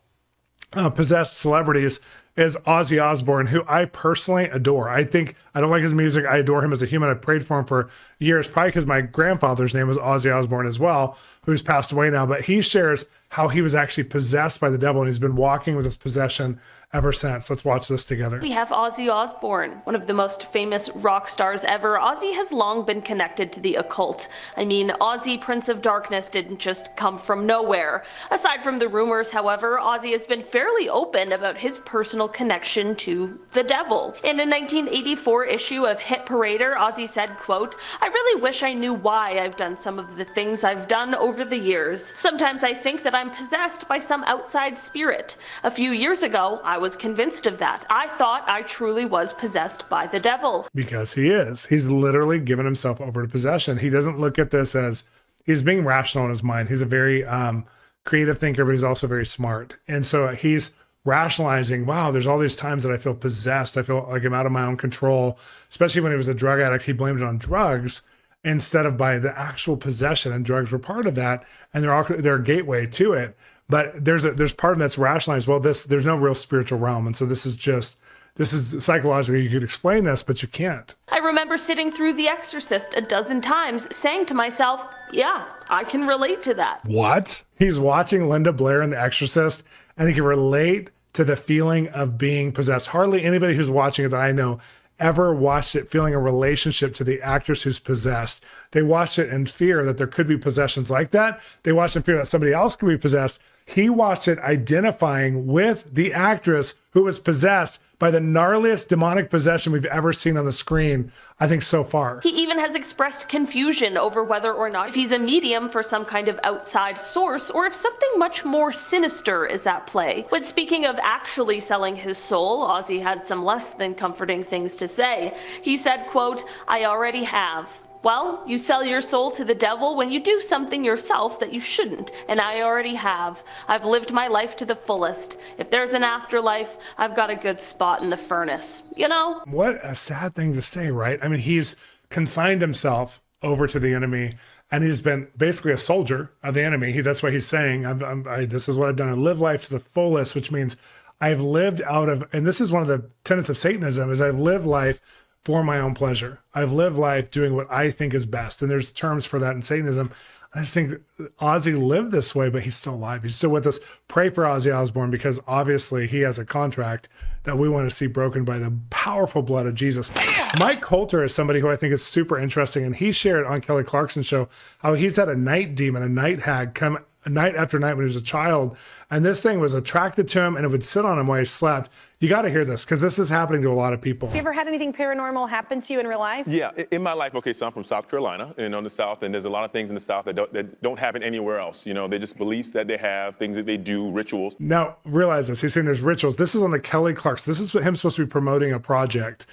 uh, 0.73 0.89
possessed 0.89 1.37
celebrities 1.37 1.99
is 2.38 2.56
Ozzy 2.68 3.04
Osbourne, 3.04 3.48
who 3.48 3.63
I 3.68 3.86
personally 3.86 4.45
adore. 4.45 4.88
I 4.89 5.04
think 5.04 5.36
I 5.56 5.60
don't 5.60 5.72
like 5.72 5.81
his 5.81 5.94
music. 5.94 6.25
I 6.25 6.38
adore 6.38 6.63
him 6.63 6.72
as 6.72 6.84
a 6.84 6.86
human. 6.86 7.10
I've 7.10 7.22
prayed 7.22 7.45
for 7.45 7.60
him 7.60 7.66
for 7.66 7.89
years, 8.19 8.48
probably 8.48 8.69
because 8.69 8.86
my 8.86 9.01
grandfather's 9.01 9.74
name 9.74 9.88
was 9.88 9.98
Ozzy 9.98 10.34
Osbourne 10.34 10.68
as 10.68 10.80
well, 10.80 11.18
who's 11.45 11.63
passed 11.63 11.92
away 11.92 12.12
now. 12.12 12.28
But 12.28 12.45
he 12.45 12.62
shares 12.62 13.06
how 13.30 13.50
he 13.50 13.62
was 13.62 13.75
actually 13.75 14.06
possessed 14.06 14.62
by 14.62 14.69
the 14.69 14.78
devil 14.78 15.01
and 15.01 15.10
he's 15.10 15.19
been 15.19 15.36
walking 15.36 15.75
with 15.75 15.84
his 15.84 15.98
possession 15.98 16.60
ever 16.94 17.12
since. 17.12 17.50
Let's 17.50 17.66
watch 17.66 17.89
this 17.89 18.06
together. 18.06 18.39
We 18.42 18.51
have 18.51 18.69
Ozzy 18.69 19.12
Osbourne, 19.12 19.72
one 19.84 19.95
of 19.95 20.07
the 20.07 20.13
most 20.13 20.44
famous 20.44 20.89
rock 20.95 21.28
stars 21.28 21.66
ever. 21.66 21.98
Ozzy 21.98 22.34
has 22.34 22.54
long 22.54 22.86
been 22.86 23.01
connected 23.01 23.51
to 23.54 23.60
the 23.60 23.75
occult. 23.75 24.30
I 24.56 24.63
mean, 24.63 24.92
Ozzy, 25.01 25.39
Prince 25.39 25.68
of 25.68 25.81
Darkness, 25.81 26.30
didn't 26.30 26.60
just 26.60 26.95
come 26.95 27.18
from 27.18 27.45
nowhere. 27.45 28.06
Aside 28.31 28.63
from 28.63 28.80
the 28.80 28.88
rumors, 28.88 29.31
however, 29.31 29.78
Ozzy 29.81 30.13
has 30.13 30.25
been 30.25 30.42
fairly 30.42 30.88
open 30.88 31.34
about 31.34 31.57
his 31.57 31.80
personal 31.80 32.26
connection 32.27 32.95
to 32.95 33.39
the 33.51 33.63
devil. 33.63 34.15
In 34.24 34.39
a 34.39 34.45
1984 34.45 35.45
issue 35.45 35.85
of 35.85 36.00
Hit 36.00 36.25
Parader, 36.25 36.75
Ozzy 36.75 37.07
said, 37.07 37.29
quote, 37.38 37.75
I 38.01 38.07
really 38.07 38.41
wish 38.41 38.63
I 38.63 38.74
knew 38.74 38.94
why 38.94 39.39
I've 39.39 39.56
done 39.56 39.77
some 39.77 40.00
of 40.00 40.18
the 40.18 40.25
things 40.25 40.63
I've 40.63 40.88
done 40.88 41.15
over 41.15 41.44
the 41.44 41.57
years. 41.57 42.13
Sometimes 42.18 42.63
I 42.63 42.74
think 42.74 43.03
that 43.03 43.15
I'm 43.15 43.29
possessed 43.29 43.88
by 43.88 43.97
some 43.97 44.24
outside 44.25 44.77
spirit. 44.77 45.35
A 45.63 45.71
few 45.71 45.91
years 45.91 46.24
ago, 46.24 46.62
I 46.63 46.77
was 46.77 46.95
convinced 46.95 47.47
of 47.47 47.59
that. 47.59 47.85
I 47.89 48.07
thought 48.09 48.44
I 48.47 48.62
truly 48.63 49.06
was 49.06 49.33
possessed 49.33 49.88
by 49.89 50.07
the 50.07 50.19
devil. 50.19 50.68
Because 50.74 51.13
he 51.13 51.29
is. 51.29 51.65
He's 51.65 51.88
literally 51.88 52.39
given 52.39 52.65
himself 52.65 53.01
over 53.01 53.24
to 53.24 53.27
possession. 53.27 53.77
He 53.77 53.89
doesn't 53.89 54.19
look 54.19 54.39
at 54.39 54.51
this 54.51 54.75
as 54.75 55.03
he's 55.45 55.63
being 55.63 55.83
rational 55.83 56.25
in 56.25 56.29
his 56.29 56.44
mind. 56.44 56.69
He's 56.69 56.81
a 56.81 56.85
very 56.85 57.25
um, 57.25 57.65
creative 58.03 58.39
thinker, 58.39 58.65
but 58.65 58.72
he's 58.72 58.84
also 58.84 59.07
very 59.07 59.25
smart. 59.25 59.77
And 59.88 60.05
so 60.05 60.29
he's 60.29 60.72
rationalizing, 61.07 61.85
wow, 61.85 62.11
there's 62.11 62.27
all 62.27 62.37
these 62.37 62.55
times 62.55 62.83
that 62.83 62.93
I 62.93 62.97
feel 62.97 63.15
possessed. 63.15 63.77
I 63.77 63.81
feel 63.81 64.05
like 64.09 64.23
I'm 64.23 64.33
out 64.33 64.45
of 64.45 64.51
my 64.51 64.65
own 64.65 64.77
control. 64.77 65.39
Especially 65.69 66.01
when 66.01 66.11
he 66.11 66.17
was 66.17 66.27
a 66.27 66.33
drug 66.33 66.59
addict, 66.59 66.85
he 66.85 66.93
blamed 66.93 67.21
it 67.21 67.25
on 67.25 67.37
drugs 67.37 68.01
instead 68.43 68.85
of 68.85 68.97
by 68.97 69.17
the 69.17 69.37
actual 69.39 69.77
possession. 69.77 70.33
And 70.33 70.45
drugs 70.45 70.71
were 70.71 70.79
part 70.79 71.07
of 71.07 71.15
that. 71.15 71.45
And 71.73 71.83
they're 71.83 71.93
all 71.93 72.03
they're 72.03 72.35
a 72.35 72.43
gateway 72.43 72.85
to 72.87 73.13
it. 73.13 73.37
But 73.69 74.03
there's 74.03 74.25
a 74.25 74.33
there's 74.33 74.53
part 74.53 74.73
of 74.73 74.79
that's 74.79 74.97
rationalized. 74.97 75.47
Well, 75.47 75.61
this 75.61 75.83
there's 75.83 76.05
no 76.05 76.17
real 76.17 76.35
spiritual 76.35 76.77
realm. 76.77 77.07
And 77.07 77.15
so 77.15 77.25
this 77.25 77.45
is 77.45 77.55
just 77.55 77.97
this 78.35 78.53
is 78.53 78.83
psychologically 78.83 79.41
you 79.41 79.49
could 79.49 79.63
explain 79.63 80.03
this, 80.03 80.21
but 80.21 80.41
you 80.41 80.47
can't. 80.47 80.93
I 81.09 81.17
remember 81.19 81.57
sitting 81.57 81.89
through 81.89 82.13
The 82.13 82.27
Exorcist 82.27 82.93
a 82.95 83.01
dozen 83.01 83.41
times, 83.41 83.87
saying 83.95 84.27
to 84.27 84.35
myself, 84.35 84.93
yeah, 85.11 85.47
I 85.69 85.83
can 85.83 86.05
relate 86.05 86.43
to 86.43 86.53
that. 86.53 86.85
What? 86.85 87.43
He's 87.57 87.79
watching 87.79 88.29
Linda 88.29 88.53
Blair 88.53 88.83
in 88.83 88.91
The 88.91 89.01
Exorcist 89.01 89.63
and 89.97 90.07
he 90.07 90.13
can 90.13 90.23
relate 90.23 90.91
to 91.17 91.24
the 91.24 91.36
feeling 91.36 91.88
of 91.89 92.15
being 92.15 92.51
possessed. 92.51 92.89
Hardly 92.89 93.24
anybody 93.24 93.55
who's 93.55 93.71
watching 93.71 94.05
it 94.05 94.09
that 94.09 94.19
I 94.19 94.31
know 94.31 94.59
ever 95.00 95.33
watched 95.33 95.75
it 95.75 95.89
feeling 95.89 96.13
a 96.13 96.19
relationship 96.19 96.93
to 96.93 97.03
the 97.03 97.19
actress 97.24 97.63
who's 97.63 97.79
possessed. 97.79 98.43
They 98.69 98.83
watched 98.83 99.17
it 99.17 99.29
in 99.29 99.47
fear 99.47 99.83
that 99.83 99.97
there 99.97 100.05
could 100.05 100.27
be 100.27 100.38
possessions 100.38 100.91
like 100.91 101.09
that. 101.12 101.41
They 101.63 101.71
watched 101.71 101.95
in 101.95 102.03
fear 102.03 102.17
that 102.17 102.27
somebody 102.27 102.53
else 102.53 102.75
could 102.75 102.88
be 102.88 103.00
possessed. 103.00 103.41
He 103.67 103.89
watched 103.89 104.29
it 104.29 104.39
identifying 104.39 105.45
with 105.45 105.93
the 105.93 106.13
actress 106.13 106.75
who 106.91 107.03
was 107.03 107.19
possessed 107.19 107.81
by 108.00 108.09
the 108.09 108.19
gnarliest 108.19 108.88
demonic 108.88 109.29
possession 109.29 109.74
we've 109.74 109.83
ever 109.86 110.13
seen 110.13 110.38
on 110.38 110.45
the 110.45 110.53
screen, 110.53 111.12
I 111.38 111.50
think, 111.50 111.63
so 111.63 111.83
far. 111.83 112.21
He 112.21 112.29
even 112.29 112.59
has 112.59 112.75
expressed 112.75 113.27
confusion 113.27 113.97
over 113.97 114.24
whether 114.24 114.53
or 114.53 114.69
not 114.69 114.88
if 114.89 114.95
he's 114.95 115.12
a 115.12 115.19
medium 115.19 115.67
for 115.67 115.83
some 115.83 116.05
kind 116.05 116.29
of 116.29 116.39
outside 116.45 116.97
source 116.97 117.50
or 117.50 117.65
if 117.65 117.75
something 117.75 118.09
much 118.15 118.45
more 118.45 118.71
sinister 118.71 119.45
is 119.45 119.67
at 119.67 119.86
play. 119.86 120.25
When 120.29 120.45
speaking 120.45 120.86
of 120.86 120.97
actually 121.01 121.59
selling 121.59 121.97
his 121.97 122.17
soul, 122.17 122.65
Ozzy 122.65 123.01
had 123.01 123.21
some 123.21 123.43
less 123.43 123.74
than 123.74 123.95
comforting 123.95 124.45
things 124.45 124.77
to 124.77 124.88
say. 124.88 125.38
He 125.62 125.75
said, 125.75 126.05
quote, 126.07 126.45
I 126.69 126.86
already 126.86 127.25
have. 127.25 127.81
Well, 128.07 128.41
you 128.47 128.57
sell 128.57 128.85
your 128.85 129.01
soul 129.01 129.31
to 129.31 129.43
the 129.43 129.53
devil 129.53 129.97
when 129.97 130.09
you 130.09 130.21
do 130.21 130.39
something 130.39 130.85
yourself 130.85 131.41
that 131.41 131.51
you 131.51 131.59
shouldn't, 131.59 132.13
and 132.29 132.39
I 132.39 132.61
already 132.61 132.95
have. 132.95 133.43
I've 133.67 133.83
lived 133.83 134.13
my 134.13 134.29
life 134.29 134.55
to 134.55 134.65
the 134.65 134.77
fullest. 134.77 135.35
If 135.57 135.69
there's 135.69 135.93
an 135.93 136.03
afterlife, 136.03 136.77
I've 136.97 137.17
got 137.17 137.29
a 137.29 137.35
good 137.35 137.59
spot 137.59 138.01
in 138.01 138.09
the 138.09 138.15
furnace. 138.15 138.81
You 138.95 139.09
know? 139.09 139.41
What 139.43 139.81
a 139.83 139.93
sad 139.93 140.35
thing 140.35 140.53
to 140.53 140.61
say, 140.61 140.89
right? 140.89 141.19
I 141.21 141.27
mean, 141.27 141.41
he's 141.41 141.75
consigned 142.09 142.61
himself 142.61 143.21
over 143.43 143.67
to 143.67 143.77
the 143.77 143.93
enemy 143.93 144.35
and 144.71 144.85
he's 144.85 145.01
been 145.01 145.27
basically 145.35 145.73
a 145.73 145.77
soldier 145.77 146.31
of 146.41 146.53
the 146.53 146.63
enemy. 146.63 146.93
He, 146.93 147.01
that's 147.01 147.21
why 147.21 147.31
he's 147.31 147.45
saying, 147.45 147.85
I'm, 147.85 148.01
I'm, 148.01 148.25
I, 148.25 148.45
This 148.45 148.69
is 148.69 148.77
what 148.77 148.87
I've 148.87 148.95
done. 148.95 149.09
I 149.09 149.13
live 149.15 149.41
life 149.41 149.65
to 149.65 149.71
the 149.71 149.81
fullest, 149.81 150.33
which 150.33 150.49
means 150.49 150.77
I've 151.19 151.41
lived 151.41 151.81
out 151.81 152.07
of, 152.07 152.23
and 152.31 152.47
this 152.47 152.61
is 152.61 152.71
one 152.71 152.83
of 152.83 152.87
the 152.87 153.09
tenets 153.25 153.49
of 153.49 153.57
Satanism, 153.57 154.09
is 154.09 154.21
I've 154.21 154.39
lived 154.39 154.65
life 154.65 155.01
for 155.48 155.63
my 155.63 155.80
own 155.80 155.94
pleasure. 155.94 156.39
I've 156.54 156.74
lived 156.74 156.98
life 156.98 157.32
doing 157.32 157.56
what 157.56 157.72
I 157.72 157.89
think 157.89 158.13
is 158.13 158.25
best. 158.25 158.62
And 158.62 158.70
there's 158.70 158.92
terms 158.92 159.25
for 159.25 159.39
that 159.39 159.56
in 159.56 159.62
Satanism. 159.62 160.12
I 160.54 160.60
just 160.60 160.74
think 160.74 161.01
Ozzy 161.39 161.82
lived 161.82 162.12
this 162.12 162.36
way, 162.36 162.50
but 162.50 162.63
he's 162.63 162.75
still 162.75 162.96
alive. 162.96 163.24
He's 163.24 163.38
still 163.38 163.51
with 163.51 163.66
us. 163.66 163.80
Pray 164.10 164.30
for 164.30 164.44
Ozzy 164.44 164.75
Osbourne 164.75 165.10
because 165.10 165.39
obviously 165.48 166.06
he 166.06 166.20
has 166.20 166.38
a 166.38 166.44
contract 166.44 167.08
that 167.44 167.58
we 167.58 167.70
want 167.70 167.89
to 167.89 167.96
see 167.96 168.08
broken 168.08 168.44
by 168.44 168.58
the 168.58 168.74
powerful 168.89 169.42
blood 169.42 169.68
of 169.68 169.74
Jesus. 169.75 170.12
Mike 170.60 170.82
Colter 170.82 171.24
is 171.24 171.34
somebody 171.34 171.62
who 171.62 171.70
I 171.70 171.77
think 171.77 171.94
is 171.94 172.04
super 172.04 172.38
interesting, 172.38 172.84
and 172.84 172.98
he 172.98 173.13
shared 173.13 173.46
on 173.46 173.62
Kelly 173.62 173.86
Clarkson's 173.86 174.25
show 174.25 174.50
how 174.80 174.96
he's 174.96 175.16
had 175.16 175.30
a 175.30 175.36
night 175.36 175.75
demon, 175.75 176.04
a 176.04 176.10
night 176.10 176.42
hag, 176.42 176.74
come 176.74 177.00
night 177.29 177.55
after 177.55 177.79
night 177.79 177.93
when 177.93 178.03
he 178.03 178.05
was 178.05 178.15
a 178.15 178.22
child, 178.22 178.77
and 179.10 179.24
this 179.24 179.41
thing 179.41 179.60
was 179.60 179.74
attracted 179.74 180.27
to 180.29 180.41
him 180.41 180.55
and 180.55 180.65
it 180.65 180.69
would 180.69 180.84
sit 180.84 181.05
on 181.05 181.19
him 181.19 181.27
while 181.27 181.39
he 181.39 181.46
slept. 181.46 181.89
You 182.19 182.29
got 182.29 182.41
to 182.43 182.50
hear 182.50 182.65
this 182.65 182.84
because 182.84 183.00
this 183.00 183.19
is 183.19 183.29
happening 183.29 183.62
to 183.62 183.69
a 183.69 183.74
lot 183.74 183.93
of 183.93 184.01
people. 184.01 184.27
Have 184.27 184.36
you 184.36 184.41
ever 184.41 184.53
had 184.53 184.67
anything 184.67 184.91
paranormal 184.91 185.48
happen 185.50 185.81
to 185.81 185.93
you 185.93 186.00
in 186.00 186.07
real 186.07 186.19
life? 186.19 186.48
Yeah, 186.48 186.72
in 186.91 187.03
my 187.03 187.13
life, 187.13 187.36
okay, 187.36 187.53
so 187.53 187.67
I'm 187.67 187.72
from 187.72 187.84
South 187.84 188.10
Carolina, 188.10 188.55
and 188.57 188.74
on 188.74 188.84
the 188.84 188.89
South, 188.89 189.22
and 189.22 189.34
there's 189.34 189.46
a 189.46 189.50
lot 189.50 189.65
of 189.65 189.72
things 189.72 189.89
in 189.89 189.93
the 189.93 190.01
South 190.01 190.25
that 190.25 190.36
don't, 190.36 190.51
that 190.53 190.81
don't 190.81 190.98
happen 190.98 191.22
anywhere 191.22 191.60
else. 191.60 191.86
You 191.86 191.93
know, 191.93 192.07
they're 192.07 192.17
just 192.17 192.38
beliefs 192.38 192.72
that 192.72 192.88
they 192.88 192.98
have, 192.98 193.38
things 193.38 193.55
that 193.55 193.65
they 193.65 193.77
do, 193.77 194.10
rituals. 194.10 194.55
Now 194.57 194.98
realize 195.05 195.48
this. 195.48 195.62
He's 195.62 195.74
saying 195.74 195.86
there's 195.86 196.01
rituals. 196.01 196.38
This 196.38 196.55
is 196.55 196.63
on 196.63 196.72
the 196.72 196.79
Kelly 196.79 197.13
Clarkson. 197.13 197.51
This 197.51 197.60
is 197.60 197.72
him 197.72 197.96
supposed 197.96 198.15
to 198.15 198.25
be 198.25 198.29
promoting 198.29 198.74
a 198.74 198.79
project, 198.79 199.46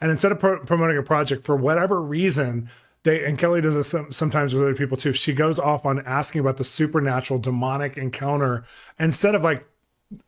and 0.00 0.10
instead 0.10 0.32
of 0.32 0.38
pro- 0.38 0.60
promoting 0.60 0.98
a 0.98 1.02
project 1.02 1.44
for 1.44 1.56
whatever 1.56 2.00
reason, 2.00 2.68
they 3.04 3.24
and 3.24 3.38
Kelly 3.38 3.60
does 3.60 3.74
this 3.74 3.88
some, 3.88 4.12
sometimes 4.12 4.54
with 4.54 4.62
other 4.62 4.74
people 4.74 4.96
too. 4.96 5.12
She 5.12 5.32
goes 5.32 5.58
off 5.58 5.84
on 5.84 6.04
asking 6.06 6.40
about 6.40 6.56
the 6.56 6.64
supernatural, 6.64 7.40
demonic 7.40 7.96
encounter 7.96 8.64
instead 8.98 9.34
of 9.34 9.42
like 9.42 9.66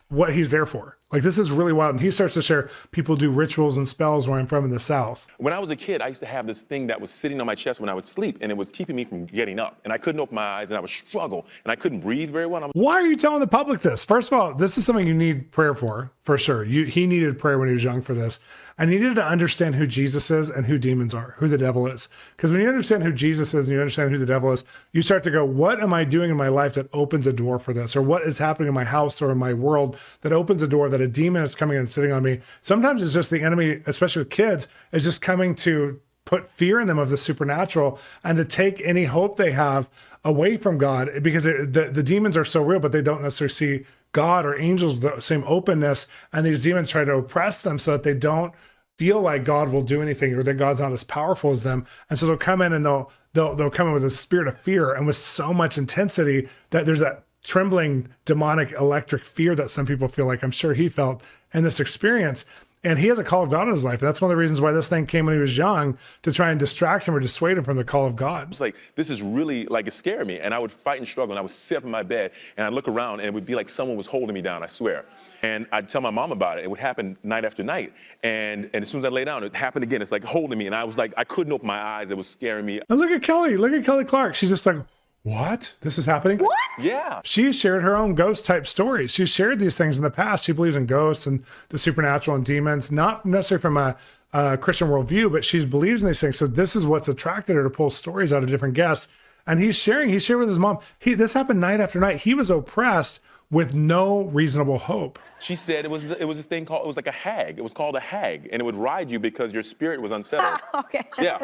what 0.09 0.35
he's 0.35 0.50
there 0.50 0.66
for. 0.66 0.99
Like 1.12 1.23
this 1.23 1.38
is 1.38 1.50
really 1.50 1.73
wild. 1.73 1.94
And 1.94 2.00
he 2.00 2.11
starts 2.11 2.34
to 2.34 2.42
share 2.42 2.70
people 2.90 3.14
do 3.14 3.30
rituals 3.30 3.76
and 3.76 3.87
spells 3.87 4.26
where 4.26 4.38
I'm 4.38 4.46
from 4.46 4.64
in 4.64 4.70
the 4.70 4.80
South. 4.80 5.26
When 5.38 5.52
I 5.52 5.58
was 5.58 5.70
a 5.70 5.76
kid, 5.76 6.02
I 6.02 6.08
used 6.08 6.20
to 6.20 6.26
have 6.26 6.46
this 6.46 6.62
thing 6.62 6.87
that 6.88 7.00
was 7.00 7.11
sitting 7.11 7.40
on 7.40 7.46
my 7.46 7.54
chest 7.54 7.78
when 7.78 7.88
I 7.88 7.94
would 7.94 8.06
sleep, 8.06 8.38
and 8.40 8.50
it 8.50 8.56
was 8.56 8.70
keeping 8.70 8.96
me 8.96 9.04
from 9.04 9.26
getting 9.26 9.58
up. 9.58 9.78
And 9.84 9.92
I 9.92 9.99
couldn't 9.99 10.20
open 10.20 10.34
my 10.34 10.42
eyes, 10.42 10.70
and 10.70 10.78
I 10.78 10.80
would 10.80 10.90
struggle, 10.90 11.46
and 11.64 11.70
I 11.70 11.76
couldn't 11.76 12.00
breathe 12.00 12.30
very 12.30 12.46
well. 12.46 12.70
Why 12.73 12.94
are 12.94 13.06
you 13.06 13.16
telling 13.16 13.40
the 13.40 13.46
public 13.46 13.80
this? 13.80 14.04
First 14.04 14.32
of 14.32 14.38
all, 14.38 14.54
this 14.54 14.76
is 14.76 14.87
something 14.87 15.06
you 15.06 15.14
need 15.14 15.52
prayer 15.52 15.75
for, 15.75 16.11
for 16.23 16.37
sure. 16.37 16.64
You, 16.64 16.87
he 16.87 17.06
needed 17.06 17.38
prayer 17.38 17.58
when 17.58 17.68
he 17.68 17.75
was 17.75 17.84
young 17.84 18.02
for 18.02 18.14
this. 18.14 18.40
And 18.76 18.90
he 18.90 18.99
needed 18.99 19.14
to 19.16 19.25
understand 19.25 19.76
who 19.76 19.87
Jesus 19.87 20.32
is 20.32 20.50
and 20.50 20.66
who 20.66 20.78
demons 20.78 21.14
are, 21.14 21.37
who 21.38 21.46
the 21.46 21.58
devil 21.58 21.87
is. 21.87 22.08
Because 22.37 22.50
when 22.50 22.61
you 22.61 22.68
understand 22.68 23.04
who 23.04 23.12
Jesus 23.12 23.54
is 23.54 23.68
and 23.68 23.75
you 23.75 23.80
understand 23.80 24.11
who 24.11 24.18
the 24.18 24.26
devil 24.26 24.50
is, 24.50 24.64
you 24.90 25.00
start 25.00 25.23
to 25.25 25.30
go, 25.30 25.44
what 25.44 25.80
am 25.80 25.94
I 25.94 26.02
doing 26.02 26.28
in 26.28 26.37
my 26.37 26.49
life 26.49 26.75
that 26.75 26.88
opens 26.92 27.28
a 27.28 27.32
door 27.32 27.61
for 27.61 27.73
this? 27.73 27.94
Or 27.94 28.02
what 28.02 28.23
is 28.23 28.38
happening 28.38 28.66
in 28.66 28.75
my 28.75 28.82
house 28.82 29.23
or 29.23 29.30
in 29.30 29.38
my 29.38 29.54
world 29.54 29.96
that 30.23 30.32
opens 30.32 30.61
a 30.61 30.66
door 30.66 30.88
that 30.88 31.00
a 31.04 31.08
demon 31.08 31.42
is 31.42 31.54
coming 31.54 31.76
and 31.76 31.88
sitting 31.88 32.12
on 32.12 32.23
me? 32.23 32.40
Sometimes 32.62 33.02
it's 33.02 33.14
just 33.14 33.30
the 33.30 33.42
enemy, 33.42 33.82
especially 33.87 34.20
with 34.20 34.30
kids, 34.30 34.68
is 34.92 35.04
just 35.04 35.23
coming 35.23 35.54
to 35.56 36.00
put 36.25 36.50
fear 36.50 36.80
in 36.80 36.87
them 36.87 36.99
of 36.99 37.11
the 37.11 37.16
supernatural 37.16 37.99
and 38.23 38.37
to 38.38 38.44
take 38.44 38.80
any 38.82 39.04
hope 39.04 39.37
they 39.37 39.52
have 39.52 39.90
away 40.25 40.56
from 40.56 40.78
God 40.78 41.23
because 41.23 41.46
it, 41.46 41.73
the, 41.73 41.90
the 41.90 42.02
demons 42.02 42.37
are 42.37 42.44
so 42.44 42.62
real, 42.62 42.80
but 42.80 42.92
they 42.92 43.02
don't 43.02 43.23
necessarily 43.23 43.52
see 43.52 43.87
God 44.12 44.46
or 44.46 44.58
angels 44.58 44.94
with 44.96 45.14
the 45.16 45.20
same 45.20 45.44
openness. 45.46 46.06
And 46.32 46.46
these 46.46 46.62
demons 46.62 46.88
try 46.88 47.04
to 47.04 47.16
oppress 47.16 47.61
them 47.61 47.78
so 47.78 47.92
that 47.92 48.04
they 48.04 48.14
don't 48.14 48.54
feel 48.96 49.20
like 49.20 49.44
God 49.44 49.70
will 49.70 49.82
do 49.82 50.00
anything 50.00 50.34
or 50.34 50.42
that 50.44 50.54
God's 50.54 50.80
not 50.80 50.92
as 50.92 51.04
powerful 51.04 51.50
as 51.50 51.62
them. 51.62 51.87
And 52.08 52.18
so 52.18 52.26
they'll 52.26 52.37
come 52.37 52.62
in 52.62 52.73
and 52.73 52.87
they'll 52.87 53.11
they'll 53.32 53.54
they'll 53.54 53.70
come 53.70 53.88
in 53.88 53.92
with 53.92 54.04
a 54.04 54.11
spirit 54.11 54.46
of 54.46 54.58
fear 54.58 54.92
and 54.92 55.06
with 55.06 55.16
so 55.16 55.52
much 55.52 55.76
intensity 55.76 56.49
that 56.70 56.87
there's 56.87 57.00
that 57.00 57.24
trembling 57.44 58.08
demonic 58.24 58.72
electric 58.72 59.24
fear 59.24 59.54
that 59.54 59.70
some 59.70 59.86
people 59.86 60.08
feel 60.08 60.26
like 60.26 60.42
I'm 60.42 60.50
sure 60.50 60.74
he 60.74 60.88
felt 60.88 61.22
in 61.52 61.62
this 61.62 61.78
experience. 61.78 62.44
And 62.82 62.98
he 62.98 63.06
has 63.08 63.18
a 63.18 63.24
call 63.24 63.42
of 63.42 63.50
God 63.50 63.66
in 63.66 63.72
his 63.72 63.82
life. 63.82 64.00
And 64.00 64.08
that's 64.08 64.20
one 64.20 64.30
of 64.30 64.36
the 64.36 64.40
reasons 64.40 64.60
why 64.60 64.70
this 64.72 64.88
thing 64.88 65.06
came 65.06 65.24
when 65.24 65.36
he 65.36 65.40
was 65.40 65.56
young 65.56 65.96
to 66.20 66.32
try 66.32 66.50
and 66.50 66.60
distract 66.60 67.06
him 67.06 67.14
or 67.14 67.20
dissuade 67.20 67.56
him 67.56 67.64
from 67.64 67.78
the 67.78 67.84
call 67.84 68.04
of 68.04 68.14
God. 68.14 68.50
It's 68.50 68.60
like, 68.60 68.76
this 68.94 69.08
is 69.08 69.22
really 69.22 69.64
like 69.66 69.86
it 69.86 69.94
scared 69.94 70.26
me. 70.26 70.38
And 70.38 70.52
I 70.52 70.58
would 70.58 70.70
fight 70.70 70.98
and 70.98 71.08
struggle, 71.08 71.32
and 71.32 71.38
I 71.38 71.42
would 71.42 71.50
sit 71.50 71.78
up 71.78 71.84
in 71.84 71.90
my 71.90 72.02
bed, 72.02 72.32
and 72.58 72.66
I'd 72.66 72.74
look 72.74 72.86
around, 72.86 73.20
and 73.20 73.26
it 73.26 73.32
would 73.32 73.46
be 73.46 73.54
like 73.54 73.70
someone 73.70 73.96
was 73.96 74.06
holding 74.06 74.34
me 74.34 74.42
down. 74.42 74.62
I 74.62 74.66
swear. 74.66 75.06
And 75.40 75.66
I'd 75.72 75.88
tell 75.88 76.02
my 76.02 76.10
mom 76.10 76.30
about 76.30 76.58
it. 76.58 76.64
It 76.64 76.70
would 76.70 76.78
happen 76.78 77.16
night 77.22 77.46
after 77.46 77.62
night. 77.62 77.94
And, 78.22 78.68
and 78.74 78.82
as 78.82 78.90
soon 78.90 78.98
as 78.98 79.06
I 79.06 79.08
lay 79.08 79.24
down, 79.24 79.44
it 79.44 79.54
happened 79.54 79.82
again. 79.82 80.02
It's 80.02 80.12
like 80.12 80.24
holding 80.24 80.58
me. 80.58 80.66
And 80.66 80.74
I 80.74 80.84
was 80.84 80.98
like, 80.98 81.14
I 81.16 81.24
couldn't 81.24 81.54
open 81.54 81.66
my 81.66 81.80
eyes. 81.80 82.10
It 82.10 82.18
was 82.18 82.28
scaring 82.28 82.66
me. 82.66 82.82
And 82.90 82.98
look 82.98 83.10
at 83.10 83.22
Kelly. 83.22 83.56
Look 83.56 83.72
at 83.72 83.84
Kelly 83.84 84.04
Clark. 84.04 84.34
She's 84.34 84.50
just 84.50 84.66
like, 84.66 84.76
what? 85.25 85.75
This 85.81 85.97
is 85.97 86.04
happening? 86.04 86.38
What? 86.38 86.54
Yeah. 86.78 87.23
She's 87.25 87.59
shared 87.59 87.83
her 87.83 87.97
own 87.97 88.14
ghost 88.14 88.45
type 88.45 88.66
stories. 88.66 89.11
She's 89.11 89.31
shared 89.31 89.59
these 89.59 89.76
things 89.76 89.97
in 89.97 90.04
the 90.04 90.11
past. 90.11 90.45
She 90.45 90.52
believes 90.52 90.76
in 90.76 90.85
ghosts 90.85 91.26
and 91.26 91.43
the 91.71 91.78
supernatural 91.78 92.37
and 92.37 92.45
demons, 92.45 92.93
not 92.93 93.25
necessarily 93.25 93.62
from 93.62 93.78
a, 93.78 93.97
a 94.35 94.59
Christian 94.59 94.88
worldview, 94.88 95.33
but 95.33 95.43
she 95.43 95.64
believes 95.64 96.02
in 96.02 96.09
these 96.09 96.21
things. 96.21 96.37
So 96.37 96.47
this 96.47 96.76
is 96.76 96.87
what's 96.87 97.09
attracted 97.09 97.57
her 97.57 97.62
to 97.62 97.71
pull 97.71 97.88
stories 97.88 98.35
out 98.35 98.43
of 98.43 98.50
different 98.50 98.75
guests. 98.75 99.09
And 99.47 99.61
he's 99.61 99.76
sharing, 99.76 100.11
he 100.11 100.19
shared 100.19 100.40
with 100.40 100.49
his 100.50 100.59
mom. 100.59 100.78
He 100.99 101.14
this 101.14 101.33
happened 101.33 101.61
night 101.61 101.81
after 101.81 101.99
night. 101.99 102.19
He 102.19 102.35
was 102.35 102.50
oppressed 102.50 103.21
with 103.50 103.73
no 103.75 104.25
reasonable 104.25 104.78
hope. 104.78 105.19
She 105.40 105.57
said 105.57 105.85
it 105.85 105.90
was 105.90 106.04
it 106.04 106.26
was 106.26 106.38
a 106.38 106.43
thing 106.43 106.64
called 106.64 106.85
it 106.85 106.87
was 106.87 106.97
like 106.97 107.07
a 107.07 107.12
hag. 107.12 107.59
It 107.59 107.62
was 107.62 107.73
called 107.73 107.95
a 107.97 108.00
hag, 108.00 108.49
and 108.52 108.61
it 108.61 108.64
would 108.64 108.76
ride 108.76 109.11
you 109.11 109.19
because 109.19 109.52
your 109.52 109.62
spirit 109.62 110.00
was 110.00 110.12
unsettled. 110.12 110.61
Okay. 110.75 111.07
yeah, 111.19 111.38